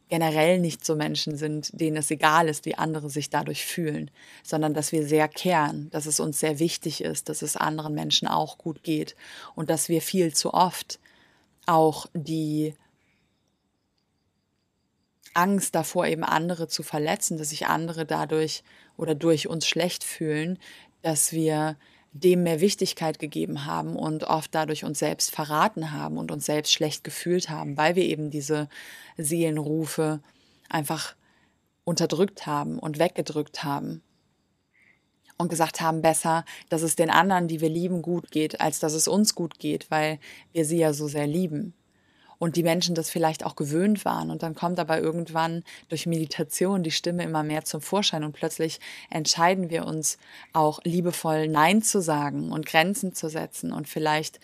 generell 0.09 0.59
nicht 0.59 0.83
so 0.83 0.95
Menschen 0.95 1.37
sind, 1.37 1.79
denen 1.79 1.97
es 1.97 2.09
egal 2.09 2.49
ist, 2.49 2.65
wie 2.65 2.73
andere 2.73 3.11
sich 3.11 3.29
dadurch 3.29 3.67
fühlen, 3.67 4.09
sondern 4.41 4.73
dass 4.73 4.91
wir 4.91 5.05
sehr 5.05 5.27
kehren, 5.27 5.91
dass 5.91 6.07
es 6.07 6.19
uns 6.19 6.39
sehr 6.39 6.57
wichtig 6.57 7.03
ist, 7.03 7.29
dass 7.29 7.43
es 7.43 7.55
anderen 7.55 7.93
Menschen 7.93 8.27
auch 8.27 8.57
gut 8.57 8.81
geht 8.81 9.15
und 9.53 9.69
dass 9.69 9.89
wir 9.89 10.01
viel 10.01 10.33
zu 10.33 10.55
oft 10.55 10.97
auch 11.67 12.07
die 12.15 12.73
Angst 15.35 15.75
davor, 15.75 16.07
eben 16.07 16.23
andere 16.23 16.67
zu 16.67 16.83
verletzen, 16.83 17.37
dass 17.37 17.49
sich 17.49 17.67
andere 17.67 18.05
dadurch 18.05 18.63
oder 18.97 19.15
durch 19.15 19.47
uns 19.47 19.67
schlecht 19.67 20.03
fühlen, 20.03 20.57
dass 21.01 21.31
wir 21.31 21.77
dem 22.13 22.43
mehr 22.43 22.61
Wichtigkeit 22.61 23.19
gegeben 23.19 23.65
haben 23.65 23.97
und 23.97 24.23
oft 24.23 24.55
dadurch 24.55 24.85
uns 24.85 24.99
selbst 24.99 25.31
verraten 25.31 25.91
haben 25.91 26.17
und 26.17 26.31
uns 26.31 26.45
selbst 26.45 26.71
schlecht 26.71 27.03
gefühlt 27.03 27.49
haben, 27.49 27.75
weil 27.75 27.95
wir 27.95 28.05
eben 28.05 28.29
diese 28.29 28.69
Seelenrufe 29.17 30.21
einfach 30.69 31.15
unterdrückt 31.83 32.47
haben 32.47 32.79
und 32.79 32.99
weggedrückt 32.99 33.65
haben 33.65 34.01
und 35.37 35.49
gesagt 35.49 35.81
haben, 35.81 36.01
besser, 36.01 36.45
dass 36.69 36.81
es 36.81 36.95
den 36.95 37.09
anderen, 37.09 37.49
die 37.49 37.59
wir 37.59 37.69
lieben, 37.69 38.01
gut 38.01 38.31
geht, 38.31 38.61
als 38.61 38.79
dass 38.79 38.93
es 38.93 39.09
uns 39.09 39.35
gut 39.35 39.59
geht, 39.59 39.91
weil 39.91 40.19
wir 40.53 40.63
sie 40.63 40.77
ja 40.77 40.93
so 40.93 41.09
sehr 41.09 41.27
lieben 41.27 41.73
und 42.37 42.55
die 42.55 42.63
Menschen 42.63 42.95
das 42.95 43.09
vielleicht 43.09 43.45
auch 43.45 43.55
gewöhnt 43.55 44.05
waren. 44.05 44.29
Und 44.29 44.43
dann 44.43 44.55
kommt 44.55 44.79
aber 44.79 44.99
irgendwann 44.99 45.63
durch 45.89 46.05
Meditation 46.05 46.83
die 46.83 46.91
Stimme 46.91 47.23
immer 47.23 47.43
mehr 47.43 47.65
zum 47.65 47.81
Vorschein 47.81 48.23
und 48.23 48.33
plötzlich 48.33 48.79
entscheiden 49.09 49.69
wir 49.69 49.85
uns 49.85 50.17
auch 50.53 50.79
liebevoll 50.83 51.47
Nein 51.47 51.81
zu 51.81 52.01
sagen 52.01 52.51
und 52.51 52.65
Grenzen 52.65 53.13
zu 53.13 53.29
setzen 53.29 53.71
und 53.71 53.87
vielleicht 53.87 54.39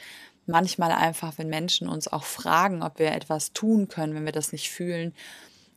manchmal 0.46 0.92
einfach, 0.92 1.38
wenn 1.38 1.50
Menschen 1.50 1.88
uns 1.88 2.08
auch 2.08 2.24
fragen, 2.24 2.84
ob 2.84 3.00
wir 3.00 3.12
etwas 3.12 3.54
tun 3.54 3.88
können, 3.88 4.16
wenn 4.16 4.26
wir 4.26 4.32
das 4.32 4.52
nicht 4.52 4.70
fühlen, 4.70 5.14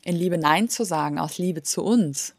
in 0.03 0.17
Liebe 0.17 0.39
Nein 0.39 0.69
zu 0.69 0.85
sagen, 0.85 1.19
aus 1.19 1.39
Liebe 1.39 1.63
zu 1.63 1.83
uns 1.83 2.35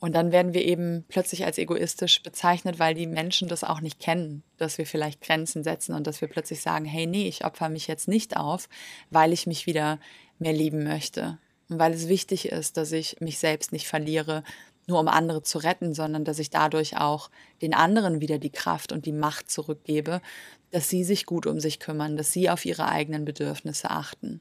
und 0.00 0.14
dann 0.14 0.32
werden 0.32 0.54
wir 0.54 0.64
eben 0.64 1.04
plötzlich 1.08 1.44
als 1.44 1.58
egoistisch 1.58 2.22
bezeichnet, 2.22 2.78
weil 2.78 2.94
die 2.94 3.06
Menschen 3.06 3.48
das 3.48 3.62
auch 3.62 3.82
nicht 3.82 4.00
kennen, 4.00 4.42
dass 4.56 4.78
wir 4.78 4.86
vielleicht 4.86 5.20
Grenzen 5.20 5.62
setzen 5.62 5.94
und 5.94 6.06
dass 6.06 6.22
wir 6.22 6.28
plötzlich 6.28 6.62
sagen, 6.62 6.86
hey, 6.86 7.06
nee, 7.06 7.28
ich 7.28 7.44
opfer 7.44 7.68
mich 7.68 7.86
jetzt 7.86 8.08
nicht 8.08 8.38
auf, 8.38 8.68
weil 9.10 9.34
ich 9.34 9.46
mich 9.46 9.66
wieder 9.66 10.00
mehr 10.38 10.54
lieben 10.54 10.84
möchte. 10.84 11.38
Und 11.68 11.78
weil 11.78 11.92
es 11.92 12.08
wichtig 12.08 12.48
ist, 12.48 12.78
dass 12.78 12.92
ich 12.92 13.20
mich 13.20 13.38
selbst 13.38 13.72
nicht 13.72 13.88
verliere, 13.88 14.42
nur 14.86 15.00
um 15.00 15.06
andere 15.06 15.42
zu 15.42 15.58
retten, 15.58 15.92
sondern 15.92 16.24
dass 16.24 16.38
ich 16.38 16.48
dadurch 16.48 16.96
auch 16.96 17.30
den 17.60 17.74
anderen 17.74 18.22
wieder 18.22 18.38
die 18.38 18.50
Kraft 18.50 18.92
und 18.92 19.04
die 19.04 19.12
Macht 19.12 19.50
zurückgebe, 19.50 20.22
dass 20.70 20.88
sie 20.88 21.04
sich 21.04 21.26
gut 21.26 21.46
um 21.46 21.60
sich 21.60 21.78
kümmern, 21.78 22.16
dass 22.16 22.32
sie 22.32 22.48
auf 22.48 22.64
ihre 22.64 22.88
eigenen 22.88 23.26
Bedürfnisse 23.26 23.90
achten. 23.90 24.40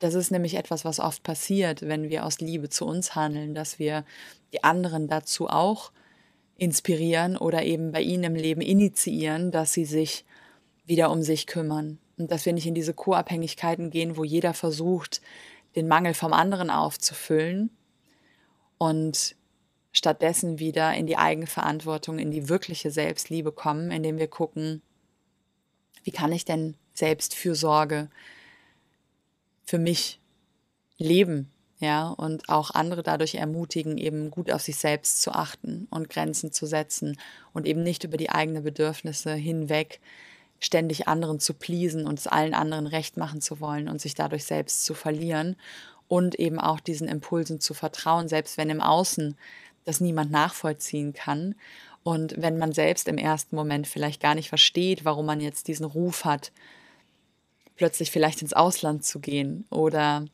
Das 0.00 0.14
ist 0.14 0.30
nämlich 0.30 0.54
etwas, 0.54 0.84
was 0.84 0.98
oft 0.98 1.22
passiert, 1.22 1.82
wenn 1.82 2.08
wir 2.08 2.24
aus 2.24 2.40
Liebe 2.40 2.70
zu 2.70 2.86
uns 2.86 3.14
handeln, 3.14 3.54
dass 3.54 3.78
wir 3.78 4.04
die 4.52 4.64
anderen 4.64 5.08
dazu 5.08 5.48
auch 5.48 5.92
inspirieren 6.56 7.36
oder 7.36 7.62
eben 7.62 7.92
bei 7.92 8.00
ihnen 8.00 8.24
im 8.24 8.34
Leben 8.34 8.62
initiieren, 8.62 9.50
dass 9.50 9.72
sie 9.72 9.84
sich 9.84 10.24
wieder 10.86 11.10
um 11.10 11.22
sich 11.22 11.46
kümmern. 11.46 11.98
Und 12.18 12.30
dass 12.30 12.44
wir 12.46 12.52
nicht 12.52 12.66
in 12.66 12.74
diese 12.74 12.94
Co-Abhängigkeiten 12.94 13.90
gehen, 13.90 14.16
wo 14.16 14.24
jeder 14.24 14.54
versucht, 14.54 15.20
den 15.76 15.86
Mangel 15.86 16.14
vom 16.14 16.32
anderen 16.32 16.70
aufzufüllen 16.70 17.70
und 18.78 19.36
stattdessen 19.92 20.58
wieder 20.58 20.94
in 20.94 21.06
die 21.06 21.16
Eigenverantwortung, 21.16 22.18
in 22.18 22.30
die 22.30 22.48
wirkliche 22.48 22.90
Selbstliebe 22.90 23.52
kommen, 23.52 23.90
indem 23.90 24.18
wir 24.18 24.28
gucken, 24.28 24.82
wie 26.04 26.10
kann 26.10 26.32
ich 26.32 26.44
denn 26.44 26.76
Selbstfürsorge 26.94 28.08
für 29.70 29.78
mich 29.78 30.18
leben, 30.98 31.48
ja, 31.78 32.08
und 32.08 32.48
auch 32.48 32.72
andere 32.72 33.04
dadurch 33.04 33.36
ermutigen, 33.36 33.98
eben 33.98 34.32
gut 34.32 34.50
auf 34.50 34.62
sich 34.62 34.76
selbst 34.76 35.22
zu 35.22 35.30
achten 35.30 35.86
und 35.90 36.10
Grenzen 36.10 36.50
zu 36.50 36.66
setzen 36.66 37.16
und 37.52 37.68
eben 37.68 37.84
nicht 37.84 38.02
über 38.02 38.16
die 38.16 38.30
eigenen 38.30 38.64
Bedürfnisse 38.64 39.32
hinweg 39.32 40.00
ständig 40.58 41.06
anderen 41.06 41.38
zu 41.38 41.54
pleasen 41.54 42.08
und 42.08 42.18
es 42.18 42.26
allen 42.26 42.52
anderen 42.52 42.88
recht 42.88 43.16
machen 43.16 43.40
zu 43.40 43.60
wollen 43.60 43.88
und 43.88 44.00
sich 44.00 44.16
dadurch 44.16 44.44
selbst 44.44 44.84
zu 44.84 44.92
verlieren 44.92 45.54
und 46.08 46.34
eben 46.34 46.58
auch 46.58 46.80
diesen 46.80 47.06
Impulsen 47.06 47.60
zu 47.60 47.72
vertrauen, 47.72 48.26
selbst 48.26 48.58
wenn 48.58 48.70
im 48.70 48.80
Außen 48.80 49.36
das 49.84 50.00
niemand 50.00 50.32
nachvollziehen 50.32 51.12
kann 51.12 51.54
und 52.02 52.34
wenn 52.42 52.58
man 52.58 52.72
selbst 52.72 53.06
im 53.06 53.18
ersten 53.18 53.54
Moment 53.54 53.86
vielleicht 53.86 54.20
gar 54.20 54.34
nicht 54.34 54.48
versteht, 54.48 55.04
warum 55.04 55.26
man 55.26 55.40
jetzt 55.40 55.68
diesen 55.68 55.86
Ruf 55.86 56.24
hat, 56.24 56.50
plötzlich 57.80 58.10
vielleicht 58.10 58.42
ins 58.42 58.52
Ausland 58.52 59.06
zu 59.06 59.20
gehen 59.20 59.64
oder 59.70 60.26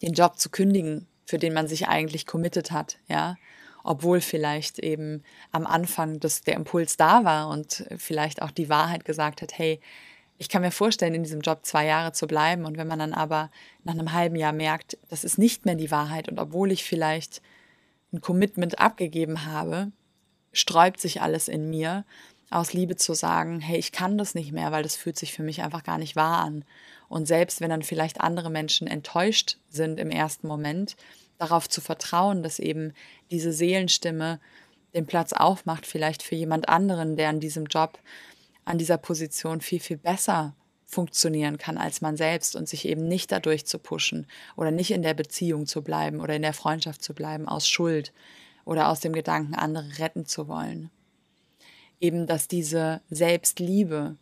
den 0.00 0.14
Job 0.14 0.38
zu 0.38 0.48
kündigen, 0.48 1.06
für 1.26 1.38
den 1.38 1.52
man 1.52 1.68
sich 1.68 1.86
eigentlich 1.86 2.24
committed 2.26 2.70
hat, 2.70 2.96
ja, 3.08 3.36
obwohl 3.84 4.22
vielleicht 4.22 4.78
eben 4.78 5.22
am 5.52 5.66
Anfang 5.66 6.18
das, 6.18 6.40
der 6.40 6.54
Impuls 6.54 6.96
da 6.96 7.24
war 7.24 7.50
und 7.50 7.84
vielleicht 7.98 8.40
auch 8.40 8.50
die 8.52 8.70
Wahrheit 8.70 9.04
gesagt 9.04 9.42
hat, 9.42 9.58
hey, 9.58 9.80
ich 10.38 10.48
kann 10.48 10.62
mir 10.62 10.70
vorstellen, 10.70 11.12
in 11.12 11.24
diesem 11.24 11.42
Job 11.42 11.66
zwei 11.66 11.84
Jahre 11.84 12.12
zu 12.12 12.26
bleiben. 12.26 12.64
Und 12.64 12.78
wenn 12.78 12.88
man 12.88 13.00
dann 13.00 13.12
aber 13.12 13.50
nach 13.84 13.92
einem 13.92 14.14
halben 14.14 14.36
Jahr 14.36 14.54
merkt, 14.54 14.96
das 15.10 15.24
ist 15.24 15.36
nicht 15.36 15.66
mehr 15.66 15.74
die 15.74 15.90
Wahrheit 15.90 16.30
und 16.30 16.38
obwohl 16.38 16.72
ich 16.72 16.84
vielleicht 16.84 17.42
ein 18.14 18.22
Commitment 18.22 18.78
abgegeben 18.78 19.44
habe, 19.44 19.92
sträubt 20.54 21.00
sich 21.00 21.20
alles 21.20 21.48
in 21.48 21.68
mir 21.68 22.06
aus 22.50 22.72
Liebe 22.72 22.96
zu 22.96 23.14
sagen, 23.14 23.60
hey, 23.60 23.78
ich 23.78 23.92
kann 23.92 24.18
das 24.18 24.34
nicht 24.34 24.52
mehr, 24.52 24.72
weil 24.72 24.82
das 24.82 24.96
fühlt 24.96 25.16
sich 25.16 25.32
für 25.32 25.42
mich 25.42 25.62
einfach 25.62 25.84
gar 25.84 25.98
nicht 25.98 26.16
wahr 26.16 26.38
an. 26.44 26.64
Und 27.08 27.26
selbst 27.26 27.60
wenn 27.60 27.70
dann 27.70 27.82
vielleicht 27.82 28.20
andere 28.20 28.50
Menschen 28.50 28.86
enttäuscht 28.86 29.58
sind 29.68 29.98
im 30.00 30.10
ersten 30.10 30.48
Moment, 30.48 30.96
darauf 31.38 31.68
zu 31.68 31.80
vertrauen, 31.80 32.42
dass 32.42 32.58
eben 32.58 32.92
diese 33.30 33.52
Seelenstimme 33.52 34.40
den 34.94 35.06
Platz 35.06 35.32
aufmacht, 35.32 35.86
vielleicht 35.86 36.22
für 36.22 36.34
jemand 36.34 36.68
anderen, 36.68 37.16
der 37.16 37.28
an 37.28 37.40
diesem 37.40 37.66
Job, 37.66 37.98
an 38.64 38.78
dieser 38.78 38.98
Position 38.98 39.60
viel, 39.60 39.80
viel 39.80 39.96
besser 39.96 40.54
funktionieren 40.84 41.56
kann 41.56 41.78
als 41.78 42.00
man 42.00 42.16
selbst 42.16 42.56
und 42.56 42.68
sich 42.68 42.84
eben 42.86 43.06
nicht 43.06 43.30
dadurch 43.30 43.64
zu 43.64 43.78
pushen 43.78 44.26
oder 44.56 44.72
nicht 44.72 44.90
in 44.90 45.02
der 45.02 45.14
Beziehung 45.14 45.66
zu 45.66 45.82
bleiben 45.82 46.20
oder 46.20 46.34
in 46.34 46.42
der 46.42 46.52
Freundschaft 46.52 47.02
zu 47.02 47.14
bleiben 47.14 47.48
aus 47.48 47.68
Schuld 47.68 48.12
oder 48.64 48.88
aus 48.88 48.98
dem 48.98 49.12
Gedanken, 49.12 49.54
andere 49.54 49.98
retten 49.98 50.26
zu 50.26 50.48
wollen. 50.48 50.90
Eben, 52.00 52.26
dass 52.26 52.48
diese 52.48 53.02
Selbstliebe 53.10 54.16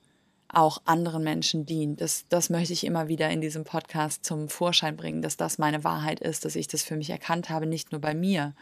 auch 0.49 0.81
anderen 0.87 1.23
Menschen 1.23 1.67
dient. 1.67 2.01
Das, 2.01 2.25
das 2.29 2.51
möchte 2.51 2.73
ich 2.73 2.85
immer 2.85 3.09
wieder 3.09 3.29
in 3.31 3.41
diesem 3.41 3.65
Podcast 3.65 4.25
zum 4.25 4.49
Vorschein 4.49 4.97
bringen, 4.97 5.23
dass 5.23 5.37
das 5.37 5.59
meine 5.59 5.85
Wahrheit 5.85 6.21
ist, 6.21 6.45
dass 6.45 6.57
ich 6.57 6.69
das 6.69 6.83
für 6.83 6.97
mich 6.97 7.11
erkannt 7.11 7.51
habe, 7.51 7.67
nicht 7.67 7.93
nur 7.93 8.01
bei 8.01 8.15
mir, 8.15 8.55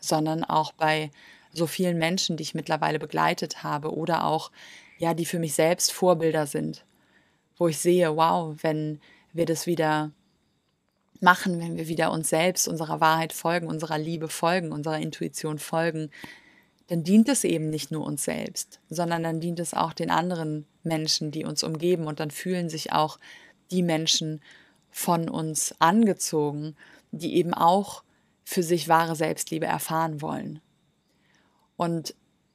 sondern 0.00 0.44
auch 0.44 0.72
bei 0.72 1.10
so 1.52 1.66
vielen 1.66 1.98
Menschen, 1.98 2.36
die 2.36 2.42
ich 2.42 2.54
mittlerweile 2.54 2.98
begleitet 2.98 3.62
habe 3.62 3.94
oder 3.94 4.24
auch, 4.24 4.50
ja, 4.98 5.14
die 5.14 5.26
für 5.26 5.38
mich 5.38 5.54
selbst 5.54 5.92
Vorbilder 5.92 6.46
sind, 6.46 6.84
wo 7.56 7.68
ich 7.68 7.78
sehe, 7.78 8.16
wow, 8.16 8.56
wenn 8.62 9.00
wir 9.32 9.46
das 9.46 9.66
wieder 9.66 10.10
machen, 11.20 11.60
wenn 11.60 11.76
wir 11.76 11.88
wieder 11.88 12.12
uns 12.12 12.28
selbst, 12.28 12.68
unserer 12.68 13.00
Wahrheit 13.00 13.32
folgen, 13.32 13.68
unserer 13.68 13.98
Liebe 13.98 14.28
folgen, 14.28 14.72
unserer 14.72 14.98
Intuition 14.98 15.58
folgen, 15.58 16.10
dann 16.88 17.02
dient 17.02 17.28
es 17.28 17.44
eben 17.44 17.68
nicht 17.68 17.90
nur 17.90 18.04
uns 18.04 18.24
selbst, 18.24 18.80
sondern 18.88 19.22
dann 19.22 19.40
dient 19.40 19.58
es 19.58 19.74
auch 19.74 19.92
den 19.92 20.10
anderen 20.10 20.66
Menschen, 20.82 21.30
die 21.30 21.44
uns 21.44 21.64
umgeben 21.64 22.06
und 22.06 22.20
dann 22.20 22.30
fühlen 22.30 22.68
sich 22.68 22.92
auch 22.92 23.18
die 23.70 23.82
Menschen 23.82 24.40
von 24.90 25.28
uns 25.28 25.74
angezogen, 25.80 26.76
die 27.10 27.34
eben 27.36 27.54
auch 27.54 28.02
für 28.44 28.62
sich 28.62 28.88
wahre 28.88 29.16
Selbstliebe 29.16 29.66
erfahren 29.66 30.22
wollen. 30.22 30.60
Und 31.76 32.14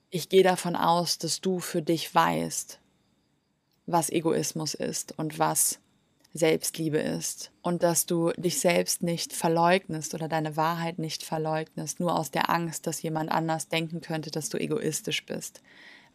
ich 0.10 0.30
gehe 0.30 0.44
davon 0.44 0.76
aus, 0.76 1.18
dass 1.18 1.42
du 1.42 1.60
für 1.60 1.82
dich 1.82 2.14
weißt, 2.14 2.80
was 3.86 4.10
Egoismus 4.10 4.74
ist 4.74 5.18
und 5.18 5.38
was 5.40 5.80
Selbstliebe 6.34 6.98
ist 6.98 7.52
und 7.62 7.84
dass 7.84 8.06
du 8.06 8.32
dich 8.38 8.60
selbst 8.60 9.04
nicht 9.04 9.34
verleugnest 9.34 10.14
oder 10.14 10.30
deine 10.30 10.56
Wahrheit 10.56 10.98
nicht 10.98 11.24
verleugnest, 11.24 12.00
nur 12.00 12.18
aus 12.18 12.32
der 12.32 12.50
Angst, 12.50 12.88
dass 12.88 13.02
jemand 13.02 13.32
anders 13.32 13.68
denken 13.68 14.00
könnte, 14.00 14.32
dass 14.32 14.50
du 14.50 14.58
egoistisch 14.58 15.26
bist, 15.26 15.62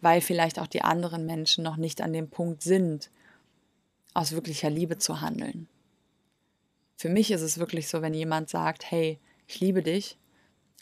weil 0.00 0.22
vielleicht 0.22 0.58
auch 0.58 0.66
die 0.66 0.82
anderen 0.82 1.26
Menschen 1.26 1.62
noch 1.62 1.76
nicht 1.76 2.00
an 2.00 2.14
dem 2.14 2.30
Punkt 2.30 2.62
sind, 2.62 3.10
aus 4.14 4.32
wirklicher 4.32 4.70
Liebe 4.70 4.96
zu 4.96 5.20
handeln. 5.20 5.68
Für 6.96 7.10
mich 7.10 7.30
ist 7.30 7.42
es 7.42 7.58
wirklich 7.58 7.88
so, 7.88 8.00
wenn 8.00 8.14
jemand 8.14 8.48
sagt, 8.48 8.90
hey, 8.90 9.18
ich 9.46 9.60
liebe 9.60 9.82
dich, 9.82 10.16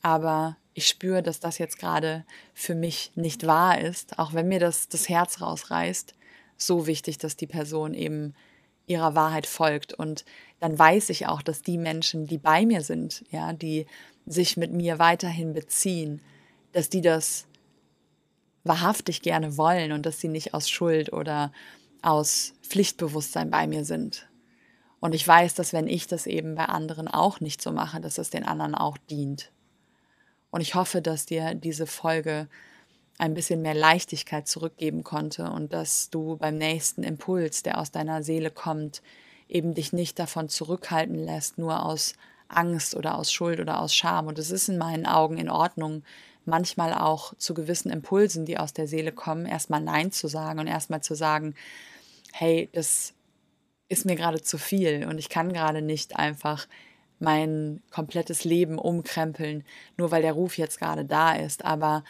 aber 0.01 0.57
ich 0.75 0.87
spüre, 0.87 1.25
dass 1.25 1.41
das 1.41 1.59
jetzt 1.59 1.79
gerade 1.79 2.25
für 2.53 2.77
mich 2.77 3.11
nicht 3.17 3.47
wahr 3.47 3.81
ist, 3.81 4.19
auch 4.21 4.33
wenn 4.33 4.47
mir 4.47 4.61
das 4.61 4.89
das 4.89 5.09
Herz 5.09 5.41
rausreißt, 5.41 6.15
so 6.57 6.87
wichtig, 6.87 7.19
dass 7.19 7.37
die 7.37 7.49
Person 7.49 7.95
eben 7.95 8.35
ihrer 8.87 9.15
Wahrheit 9.15 9.47
folgt. 9.47 9.93
Und 9.93 10.25
dann 10.61 10.79
weiß 10.79 11.11
ich 11.11 11.27
auch, 11.27 11.43
dass 11.43 11.63
die 11.63 11.79
Menschen, 11.79 12.27
die 12.27 12.39
bei 12.39 12.67
mir 12.67 12.83
sind, 12.83 13.25
ja, 13.31 13.53
die 13.53 13.87
sich 14.27 14.57
mit 14.57 14.73
mir 14.73 14.99
weiterhin 14.99 15.53
beziehen, 15.53 16.21
dass 16.73 16.89
die 16.89 17.01
das 17.01 17.47
wahrhaftig 18.65 19.23
gerne 19.23 19.57
wollen 19.57 19.93
und 19.93 20.07
dass 20.07 20.21
sie 20.21 20.29
nicht 20.29 20.55
aus 20.55 20.69
Schuld 20.69 21.13
oder 21.13 21.53
aus 22.03 22.55
Pflichtbewusstsein 22.63 23.51
bei 23.51 23.67
mir 23.67 23.85
sind. 23.85 24.27
Und 25.01 25.15
ich 25.15 25.27
weiß, 25.27 25.55
dass 25.55 25.75
wenn 25.75 25.87
ich 25.87 26.07
das 26.07 26.27
eben 26.27 26.55
bei 26.55 26.65
anderen 26.65 27.09
auch 27.09 27.41
nicht 27.41 27.61
so 27.61 27.73
mache, 27.73 28.01
dass 28.01 28.17
es 28.17 28.31
den 28.31 28.45
anderen 28.45 28.75
auch 28.75 28.97
dient. 28.97 29.53
Und 30.51 30.63
ich 30.63 30.75
hoffe, 30.75 31.03
dass 31.03 31.27
dir 31.27 31.55
diese 31.55 31.87
Folge 31.87 32.49
ein 33.19 33.35
bisschen 33.35 33.63
mehr 33.63 33.75
Leichtigkeit 33.75 34.49
zurückgeben 34.49 35.05
konnte 35.05 35.51
und 35.51 35.73
dass 35.73 36.11
du 36.11 36.37
beim 36.37 36.59
nächsten 36.59 37.03
Impuls, 37.03 37.63
der 37.63 37.79
aus 37.79 37.91
deiner 37.91 38.23
Seele 38.23 38.51
kommt, 38.51 39.03
eben 39.49 39.75
dich 39.75 39.93
nicht 39.93 40.19
davon 40.19 40.49
zurückhalten 40.49 41.17
lässt, 41.17 41.59
nur 41.59 41.85
aus 41.85 42.15
Angst 42.49 42.95
oder 42.97 43.17
aus 43.17 43.33
Schuld 43.33 43.61
oder 43.61 43.81
aus 43.81 43.95
Scham. 43.95 44.27
Und 44.27 44.39
es 44.39 44.51
ist 44.51 44.69
in 44.69 44.79
meinen 44.79 45.07
Augen 45.07 45.39
in 45.39 45.51
Ordnung, 45.51 46.03
manchmal 46.45 46.93
auch 46.93 47.35
zu 47.39 47.55
gewissen 47.55 47.91
Impulsen, 47.91 48.45
die 48.47 48.59
aus 48.59 48.73
der 48.73 48.87
Seele 48.87 49.13
kommen, 49.13 49.47
erstmal 49.47 49.81
Nein 49.81 50.13
zu 50.13 50.29
sagen 50.29 50.59
und 50.59 50.67
erstmal 50.67 51.03
zu 51.03 51.15
sagen, 51.15 51.55
hey, 52.33 52.69
das 52.73 53.15
ist 53.89 54.05
mir 54.05 54.17
gerade 54.17 54.43
zu 54.43 54.59
viel 54.59 55.07
und 55.07 55.19
ich 55.19 55.29
kann 55.29 55.53
gerade 55.53 55.83
nicht 55.83 56.17
einfach 56.17 56.67
mein 57.21 57.81
komplettes 57.91 58.45
Leben 58.45 58.79
umkrempeln, 58.79 59.65
nur 59.97 60.11
weil 60.11 60.23
der 60.23 60.33
Ruf 60.33 60.59
jetzt 60.59 60.79
gerade 60.79 61.05
da 61.05 61.35
ist. 61.35 61.65
Aber 61.65 62.03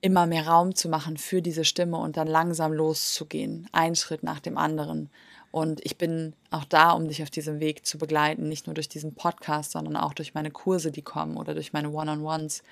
immer 0.00 0.26
mehr 0.26 0.46
Raum 0.46 0.74
zu 0.74 0.88
machen 0.88 1.16
für 1.16 1.42
diese 1.42 1.64
Stimme 1.64 1.98
und 1.98 2.16
dann 2.16 2.26
langsam 2.26 2.72
loszugehen, 2.72 3.68
einen 3.72 3.96
Schritt 3.96 4.22
nach 4.22 4.40
dem 4.40 4.56
anderen. 4.56 5.10
Und 5.50 5.84
ich 5.84 5.98
bin 5.98 6.34
auch 6.50 6.64
da, 6.64 6.92
um 6.92 7.08
dich 7.08 7.22
auf 7.22 7.30
diesem 7.30 7.60
Weg 7.60 7.84
zu 7.84 7.98
begleiten, 7.98 8.48
nicht 8.48 8.66
nur 8.66 8.74
durch 8.74 8.88
diesen 8.88 9.14
Podcast, 9.14 9.72
sondern 9.72 9.96
auch 9.96 10.14
durch 10.14 10.34
meine 10.34 10.50
Kurse, 10.50 10.92
die 10.92 11.02
kommen 11.02 11.36
oder 11.36 11.54
durch 11.54 11.72
meine 11.72 11.90
One-on-Ones, 11.90 12.62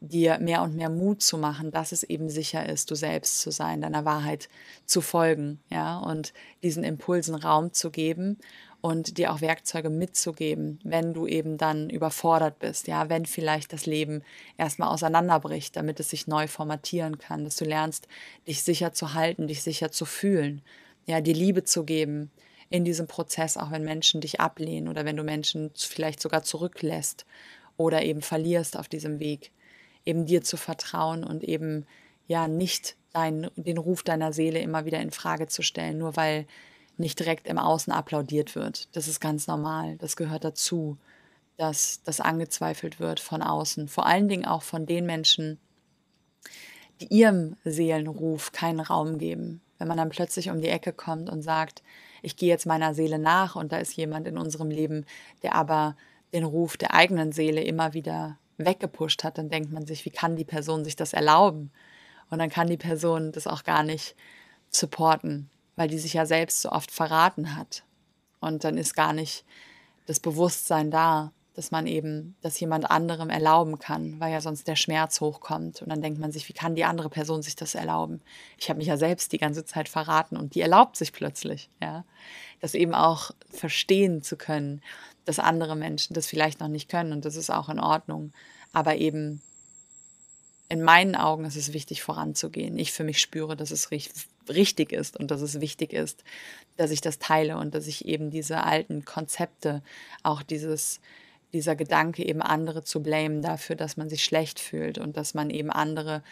dir 0.00 0.38
mehr 0.38 0.62
und 0.62 0.76
mehr 0.76 0.90
Mut 0.90 1.22
zu 1.22 1.38
machen, 1.38 1.70
dass 1.70 1.92
es 1.92 2.02
eben 2.02 2.28
sicher 2.28 2.68
ist, 2.68 2.90
du 2.90 2.94
selbst 2.94 3.40
zu 3.40 3.50
sein, 3.50 3.80
deiner 3.80 4.04
Wahrheit 4.04 4.48
zu 4.84 5.00
folgen, 5.00 5.60
ja, 5.70 5.98
und 5.98 6.32
diesen 6.62 6.84
Impulsen 6.84 7.34
Raum 7.34 7.72
zu 7.72 7.90
geben 7.90 8.38
und 8.80 9.18
dir 9.18 9.32
auch 9.32 9.40
Werkzeuge 9.40 9.90
mitzugeben, 9.90 10.78
wenn 10.84 11.12
du 11.12 11.26
eben 11.26 11.58
dann 11.58 11.90
überfordert 11.90 12.58
bist, 12.60 12.86
ja, 12.86 13.08
wenn 13.08 13.26
vielleicht 13.26 13.72
das 13.72 13.86
Leben 13.86 14.22
erstmal 14.56 14.88
auseinanderbricht, 14.88 15.74
damit 15.74 15.98
es 15.98 16.10
sich 16.10 16.26
neu 16.28 16.46
formatieren 16.46 17.18
kann, 17.18 17.44
dass 17.44 17.56
du 17.56 17.64
lernst, 17.64 18.06
dich 18.46 18.62
sicher 18.62 18.92
zu 18.92 19.14
halten, 19.14 19.48
dich 19.48 19.62
sicher 19.62 19.90
zu 19.90 20.04
fühlen, 20.04 20.62
ja, 21.06 21.20
die 21.20 21.32
Liebe 21.32 21.64
zu 21.64 21.84
geben 21.84 22.30
in 22.70 22.84
diesem 22.84 23.08
Prozess, 23.08 23.56
auch 23.56 23.70
wenn 23.72 23.84
Menschen 23.84 24.20
dich 24.20 24.40
ablehnen 24.40 24.88
oder 24.88 25.04
wenn 25.04 25.16
du 25.16 25.24
Menschen 25.24 25.70
vielleicht 25.74 26.20
sogar 26.20 26.44
zurücklässt 26.44 27.26
oder 27.76 28.02
eben 28.02 28.22
verlierst 28.22 28.76
auf 28.76 28.88
diesem 28.88 29.18
Weg, 29.18 29.50
eben 30.04 30.26
dir 30.26 30.42
zu 30.42 30.56
vertrauen 30.56 31.24
und 31.24 31.42
eben 31.42 31.86
ja 32.26 32.46
nicht 32.46 32.96
dein, 33.12 33.50
den 33.56 33.78
Ruf 33.78 34.02
deiner 34.02 34.32
Seele 34.32 34.60
immer 34.60 34.84
wieder 34.84 35.00
in 35.00 35.10
Frage 35.10 35.48
zu 35.48 35.62
stellen, 35.62 35.98
nur 35.98 36.14
weil 36.16 36.46
nicht 36.98 37.18
direkt 37.18 37.46
im 37.46 37.58
Außen 37.58 37.92
applaudiert 37.92 38.54
wird. 38.54 38.88
Das 38.96 39.08
ist 39.08 39.20
ganz 39.20 39.46
normal. 39.46 39.96
Das 39.98 40.16
gehört 40.16 40.44
dazu, 40.44 40.98
dass 41.56 42.02
das 42.04 42.20
angezweifelt 42.20 43.00
wird 43.00 43.20
von 43.20 43.42
außen. 43.42 43.88
Vor 43.88 44.06
allen 44.06 44.28
Dingen 44.28 44.46
auch 44.46 44.62
von 44.62 44.86
den 44.86 45.06
Menschen, 45.06 45.58
die 47.00 47.06
ihrem 47.06 47.56
Seelenruf 47.64 48.52
keinen 48.52 48.80
Raum 48.80 49.18
geben. 49.18 49.60
Wenn 49.78 49.88
man 49.88 49.96
dann 49.96 50.08
plötzlich 50.08 50.50
um 50.50 50.60
die 50.60 50.68
Ecke 50.68 50.92
kommt 50.92 51.30
und 51.30 51.42
sagt, 51.42 51.82
ich 52.22 52.36
gehe 52.36 52.48
jetzt 52.48 52.66
meiner 52.66 52.94
Seele 52.94 53.18
nach 53.18 53.54
und 53.54 53.70
da 53.72 53.78
ist 53.78 53.96
jemand 53.96 54.26
in 54.26 54.38
unserem 54.38 54.70
Leben, 54.70 55.06
der 55.42 55.54
aber 55.54 55.96
den 56.32 56.44
Ruf 56.44 56.76
der 56.76 56.94
eigenen 56.94 57.32
Seele 57.32 57.62
immer 57.62 57.94
wieder 57.94 58.38
weggepusht 58.56 59.22
hat, 59.22 59.38
dann 59.38 59.50
denkt 59.50 59.72
man 59.72 59.86
sich, 59.86 60.04
wie 60.04 60.10
kann 60.10 60.34
die 60.34 60.44
Person 60.44 60.84
sich 60.84 60.96
das 60.96 61.12
erlauben? 61.12 61.70
Und 62.28 62.40
dann 62.40 62.50
kann 62.50 62.66
die 62.66 62.76
Person 62.76 63.30
das 63.30 63.46
auch 63.46 63.62
gar 63.62 63.84
nicht 63.84 64.16
supporten 64.70 65.48
weil 65.78 65.88
die 65.88 65.98
sich 65.98 66.14
ja 66.14 66.26
selbst 66.26 66.60
so 66.60 66.72
oft 66.72 66.90
verraten 66.90 67.54
hat. 67.54 67.84
Und 68.40 68.64
dann 68.64 68.76
ist 68.76 68.96
gar 68.96 69.12
nicht 69.12 69.44
das 70.06 70.18
Bewusstsein 70.18 70.90
da, 70.90 71.30
dass 71.54 71.70
man 71.70 71.86
eben 71.86 72.34
das 72.40 72.58
jemand 72.58 72.90
anderem 72.90 73.30
erlauben 73.30 73.78
kann, 73.78 74.18
weil 74.18 74.32
ja 74.32 74.40
sonst 74.40 74.66
der 74.66 74.74
Schmerz 74.74 75.20
hochkommt. 75.20 75.80
Und 75.80 75.88
dann 75.88 76.02
denkt 76.02 76.18
man 76.18 76.32
sich, 76.32 76.48
wie 76.48 76.52
kann 76.52 76.74
die 76.74 76.84
andere 76.84 77.08
Person 77.08 77.42
sich 77.42 77.54
das 77.54 77.76
erlauben? 77.76 78.20
Ich 78.58 78.68
habe 78.68 78.78
mich 78.78 78.88
ja 78.88 78.96
selbst 78.96 79.32
die 79.32 79.38
ganze 79.38 79.64
Zeit 79.64 79.88
verraten 79.88 80.36
und 80.36 80.56
die 80.56 80.62
erlaubt 80.62 80.96
sich 80.96 81.12
plötzlich, 81.12 81.70
ja. 81.80 82.04
Das 82.60 82.74
eben 82.74 82.94
auch 82.94 83.30
verstehen 83.48 84.20
zu 84.22 84.36
können, 84.36 84.82
dass 85.26 85.38
andere 85.38 85.76
Menschen 85.76 86.12
das 86.12 86.26
vielleicht 86.26 86.58
noch 86.58 86.68
nicht 86.68 86.88
können 86.88 87.12
und 87.12 87.24
das 87.24 87.36
ist 87.36 87.50
auch 87.50 87.68
in 87.68 87.78
Ordnung. 87.78 88.32
Aber 88.72 88.96
eben 88.96 89.42
in 90.68 90.82
meinen 90.82 91.14
Augen 91.14 91.44
ist 91.44 91.56
es 91.56 91.72
wichtig, 91.72 92.02
voranzugehen. 92.02 92.78
Ich 92.78 92.90
für 92.90 93.04
mich 93.04 93.20
spüre, 93.20 93.56
dass 93.56 93.70
es 93.70 93.92
richtig 94.50 94.92
ist 94.92 95.16
und 95.16 95.30
dass 95.30 95.40
es 95.40 95.60
wichtig 95.60 95.92
ist, 95.92 96.24
dass 96.76 96.90
ich 96.90 97.00
das 97.00 97.18
teile 97.18 97.56
und 97.56 97.74
dass 97.74 97.86
ich 97.86 98.06
eben 98.06 98.30
diese 98.30 98.62
alten 98.64 99.04
Konzepte, 99.04 99.82
auch 100.22 100.42
dieses, 100.42 101.00
dieser 101.52 101.76
Gedanke, 101.76 102.24
eben 102.24 102.42
andere 102.42 102.84
zu 102.84 103.02
blamen 103.02 103.42
dafür, 103.42 103.76
dass 103.76 103.96
man 103.96 104.08
sich 104.08 104.24
schlecht 104.24 104.60
fühlt 104.60 104.98
und 104.98 105.16
dass 105.16 105.34
man 105.34 105.50
eben 105.50 105.70
andere 105.70 106.22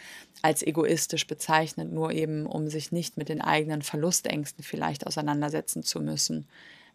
als 0.42 0.62
egoistisch 0.62 1.26
bezeichnet, 1.26 1.92
nur 1.92 2.12
eben 2.12 2.46
um 2.46 2.68
sich 2.68 2.92
nicht 2.92 3.16
mit 3.16 3.29
den 3.29 3.40
eigenen 3.40 3.83
Verlustängsten 3.83 4.62
vielleicht 4.62 5.07
auseinandersetzen 5.07 5.83
zu 5.83 6.00
müssen. 6.00 6.46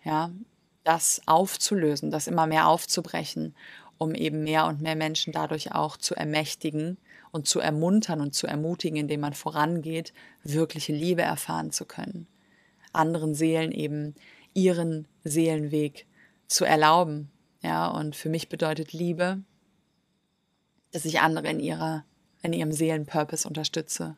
Ja, 0.03 0.31
das 0.83 1.21
aufzulösen, 1.25 2.11
das 2.11 2.27
immer 2.27 2.47
mehr 2.47 2.67
aufzubrechen, 2.67 3.55
um 3.97 4.15
eben 4.15 4.43
mehr 4.43 4.65
und 4.65 4.81
mehr 4.81 4.95
Menschen 4.95 5.31
dadurch 5.31 5.73
auch 5.73 5.97
zu 5.97 6.15
ermächtigen, 6.15 6.97
und 7.31 7.47
zu 7.47 7.59
ermuntern 7.59 8.21
und 8.21 8.33
zu 8.33 8.47
ermutigen, 8.47 8.97
indem 8.97 9.21
man 9.21 9.33
vorangeht, 9.33 10.13
wirkliche 10.43 10.93
Liebe 10.93 11.21
erfahren 11.21 11.71
zu 11.71 11.85
können. 11.85 12.27
Anderen 12.93 13.33
Seelen 13.33 13.71
eben 13.71 14.15
ihren 14.53 15.07
Seelenweg 15.23 16.05
zu 16.47 16.65
erlauben. 16.65 17.31
Ja, 17.61 17.87
und 17.87 18.15
für 18.15 18.29
mich 18.29 18.49
bedeutet 18.49 18.91
Liebe, 18.91 19.41
dass 20.91 21.05
ich 21.05 21.21
andere 21.21 21.49
in 21.49 21.59
ihrer, 21.59 22.03
in 22.41 22.53
ihrem 22.53 22.71
Seelenpurpose 22.71 23.47
unterstütze 23.47 24.17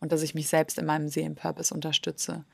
und 0.00 0.12
dass 0.12 0.22
ich 0.22 0.34
mich 0.34 0.48
selbst 0.48 0.78
in 0.78 0.84
meinem 0.84 1.08
Seelenpurpose 1.08 1.72
unterstütze 1.72 2.44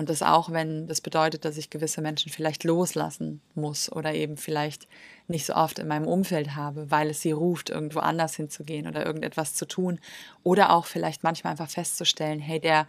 Und 0.00 0.08
das 0.08 0.22
auch, 0.22 0.50
wenn 0.50 0.86
das 0.86 1.02
bedeutet, 1.02 1.44
dass 1.44 1.58
ich 1.58 1.68
gewisse 1.68 2.00
Menschen 2.00 2.32
vielleicht 2.32 2.64
loslassen 2.64 3.42
muss 3.54 3.92
oder 3.92 4.14
eben 4.14 4.38
vielleicht 4.38 4.88
nicht 5.28 5.44
so 5.44 5.52
oft 5.52 5.78
in 5.78 5.88
meinem 5.88 6.06
Umfeld 6.06 6.56
habe, 6.56 6.90
weil 6.90 7.10
es 7.10 7.20
sie 7.20 7.32
ruft, 7.32 7.68
irgendwo 7.68 7.98
anders 7.98 8.34
hinzugehen 8.34 8.86
oder 8.86 9.04
irgendetwas 9.04 9.52
zu 9.52 9.68
tun. 9.68 10.00
Oder 10.42 10.72
auch 10.72 10.86
vielleicht 10.86 11.22
manchmal 11.22 11.50
einfach 11.50 11.68
festzustellen, 11.68 12.40
hey, 12.40 12.58
der 12.58 12.86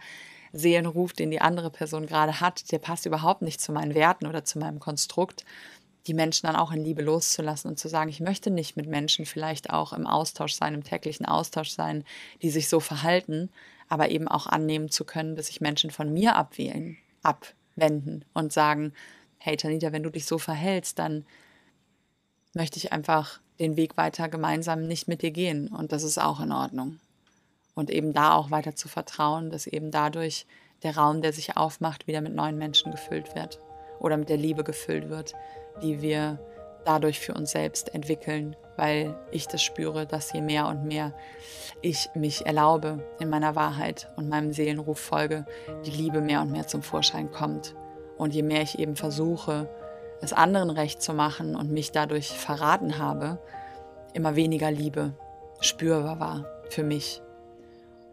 Seelenruf, 0.54 1.12
den 1.12 1.30
die 1.30 1.42
andere 1.42 1.68
Person 1.68 2.06
gerade 2.06 2.40
hat, 2.40 2.72
der 2.72 2.78
passt 2.78 3.04
überhaupt 3.04 3.42
nicht 3.42 3.60
zu 3.60 3.72
meinen 3.72 3.94
Werten 3.94 4.26
oder 4.26 4.42
zu 4.46 4.58
meinem 4.58 4.80
Konstrukt 4.80 5.44
die 6.06 6.14
Menschen 6.14 6.46
dann 6.46 6.56
auch 6.56 6.72
in 6.72 6.84
Liebe 6.84 7.02
loszulassen 7.02 7.70
und 7.70 7.78
zu 7.78 7.88
sagen, 7.88 8.10
ich 8.10 8.20
möchte 8.20 8.50
nicht 8.50 8.76
mit 8.76 8.86
Menschen 8.86 9.24
vielleicht 9.24 9.70
auch 9.70 9.92
im 9.92 10.06
Austausch 10.06 10.54
sein, 10.54 10.74
im 10.74 10.84
täglichen 10.84 11.26
Austausch 11.26 11.70
sein, 11.70 12.04
die 12.42 12.50
sich 12.50 12.68
so 12.68 12.80
verhalten, 12.80 13.50
aber 13.88 14.10
eben 14.10 14.26
auch 14.26 14.46
annehmen 14.46 14.90
zu 14.90 15.04
können, 15.04 15.36
dass 15.36 15.46
sich 15.46 15.60
Menschen 15.60 15.90
von 15.90 16.12
mir 16.12 16.34
abwählen, 16.34 16.96
abwenden 17.22 18.24
und 18.34 18.52
sagen, 18.52 18.92
hey 19.38 19.56
Tanita, 19.56 19.92
wenn 19.92 20.02
du 20.02 20.10
dich 20.10 20.26
so 20.26 20.38
verhältst, 20.38 20.98
dann 20.98 21.24
möchte 22.54 22.78
ich 22.78 22.92
einfach 22.92 23.40
den 23.58 23.76
Weg 23.76 23.96
weiter 23.96 24.28
gemeinsam 24.28 24.86
nicht 24.86 25.08
mit 25.08 25.22
dir 25.22 25.30
gehen 25.30 25.68
und 25.68 25.92
das 25.92 26.02
ist 26.02 26.18
auch 26.18 26.40
in 26.40 26.52
Ordnung. 26.52 26.98
Und 27.74 27.90
eben 27.90 28.12
da 28.12 28.34
auch 28.34 28.50
weiter 28.50 28.74
zu 28.74 28.88
vertrauen, 28.88 29.50
dass 29.50 29.66
eben 29.66 29.90
dadurch 29.90 30.46
der 30.82 30.96
Raum, 30.96 31.22
der 31.22 31.32
sich 31.32 31.56
aufmacht, 31.56 32.06
wieder 32.06 32.20
mit 32.20 32.34
neuen 32.34 32.58
Menschen 32.58 32.92
gefüllt 32.92 33.34
wird 33.34 33.60
oder 33.98 34.16
mit 34.16 34.28
der 34.28 34.36
Liebe 34.36 34.64
gefüllt 34.64 35.08
wird, 35.08 35.34
die 35.80 36.02
wir 36.02 36.38
dadurch 36.84 37.20
für 37.20 37.34
uns 37.34 37.52
selbst 37.52 37.94
entwickeln, 37.94 38.56
weil 38.76 39.14
ich 39.30 39.46
das 39.46 39.62
spüre, 39.62 40.06
dass 40.06 40.32
je 40.32 40.40
mehr 40.40 40.66
und 40.66 40.84
mehr 40.84 41.12
ich 41.80 42.08
mich 42.14 42.46
erlaube, 42.46 43.04
in 43.18 43.28
meiner 43.28 43.54
Wahrheit 43.54 44.08
und 44.16 44.28
meinem 44.28 44.52
Seelenruf 44.52 44.98
folge, 44.98 45.46
die 45.84 45.90
Liebe 45.90 46.20
mehr 46.20 46.40
und 46.40 46.52
mehr 46.52 46.66
zum 46.66 46.82
Vorschein 46.82 47.30
kommt. 47.30 47.74
Und 48.16 48.34
je 48.34 48.42
mehr 48.42 48.62
ich 48.62 48.78
eben 48.78 48.96
versuche, 48.96 49.68
es 50.20 50.32
anderen 50.32 50.70
recht 50.70 51.02
zu 51.02 51.12
machen 51.12 51.56
und 51.56 51.70
mich 51.70 51.90
dadurch 51.90 52.28
verraten 52.30 52.98
habe, 52.98 53.38
immer 54.14 54.36
weniger 54.36 54.70
Liebe 54.70 55.14
spürbar 55.60 56.20
war 56.20 56.46
für 56.70 56.84
mich. 56.84 57.20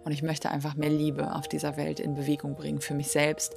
Und 0.04 0.12
ich 0.12 0.24
möchte 0.24 0.50
einfach 0.50 0.76
mehr 0.76 0.90
Liebe 0.90 1.36
auf 1.36 1.48
dieser 1.48 1.78
Welt 1.78 2.00
in 2.00 2.16
Bewegung 2.16 2.56
bringen, 2.56 2.82
für 2.82 2.96
mich 2.96 3.12
selbst 3.12 3.56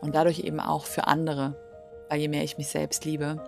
und 0.00 0.14
dadurch 0.14 0.40
eben 0.40 0.60
auch 0.60 0.84
für 0.84 1.06
andere, 1.06 1.56
weil 2.08 2.20
je 2.20 2.28
mehr 2.28 2.44
ich 2.44 2.58
mich 2.58 2.68
selbst 2.68 3.04
liebe, 3.04 3.42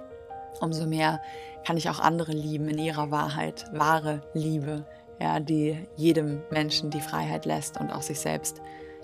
umso 0.61 0.87
mehr 0.87 1.21
kann 1.67 1.77
ich 1.77 1.91
auch 1.91 1.99
andere 1.99 2.33
lieben 2.33 2.69
in 2.69 2.79
ihrer 2.79 3.11
Wahrheit, 3.11 3.65
wahre 3.73 4.23
Liebe, 4.35 4.85
ja, 5.21 5.41
die 5.41 5.87
jedem 5.97 6.43
Menschen 6.51 6.91
die 6.91 7.01
Freiheit 7.01 7.45
lässt 7.45 7.81
und 7.81 7.91
auch 7.91 8.03
sich 8.03 8.21
selbst 8.21 8.61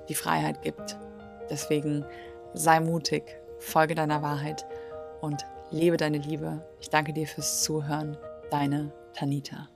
die 0.08 0.14
Freiheit 0.14 0.62
gibt. 0.62 0.96
Deswegen 1.50 2.04
sei 2.54 2.80
mutig, 2.80 3.24
folge 3.58 3.94
deiner 3.94 4.22
Wahrheit 4.22 4.64
und 5.20 5.44
lebe 5.70 5.96
deine 5.96 6.18
Liebe. 6.18 6.64
Ich 6.80 6.90
danke 6.90 7.12
dir 7.12 7.26
fürs 7.26 7.62
Zuhören. 7.62 8.16
Deine 8.50 8.92
Tanita. 9.14 9.68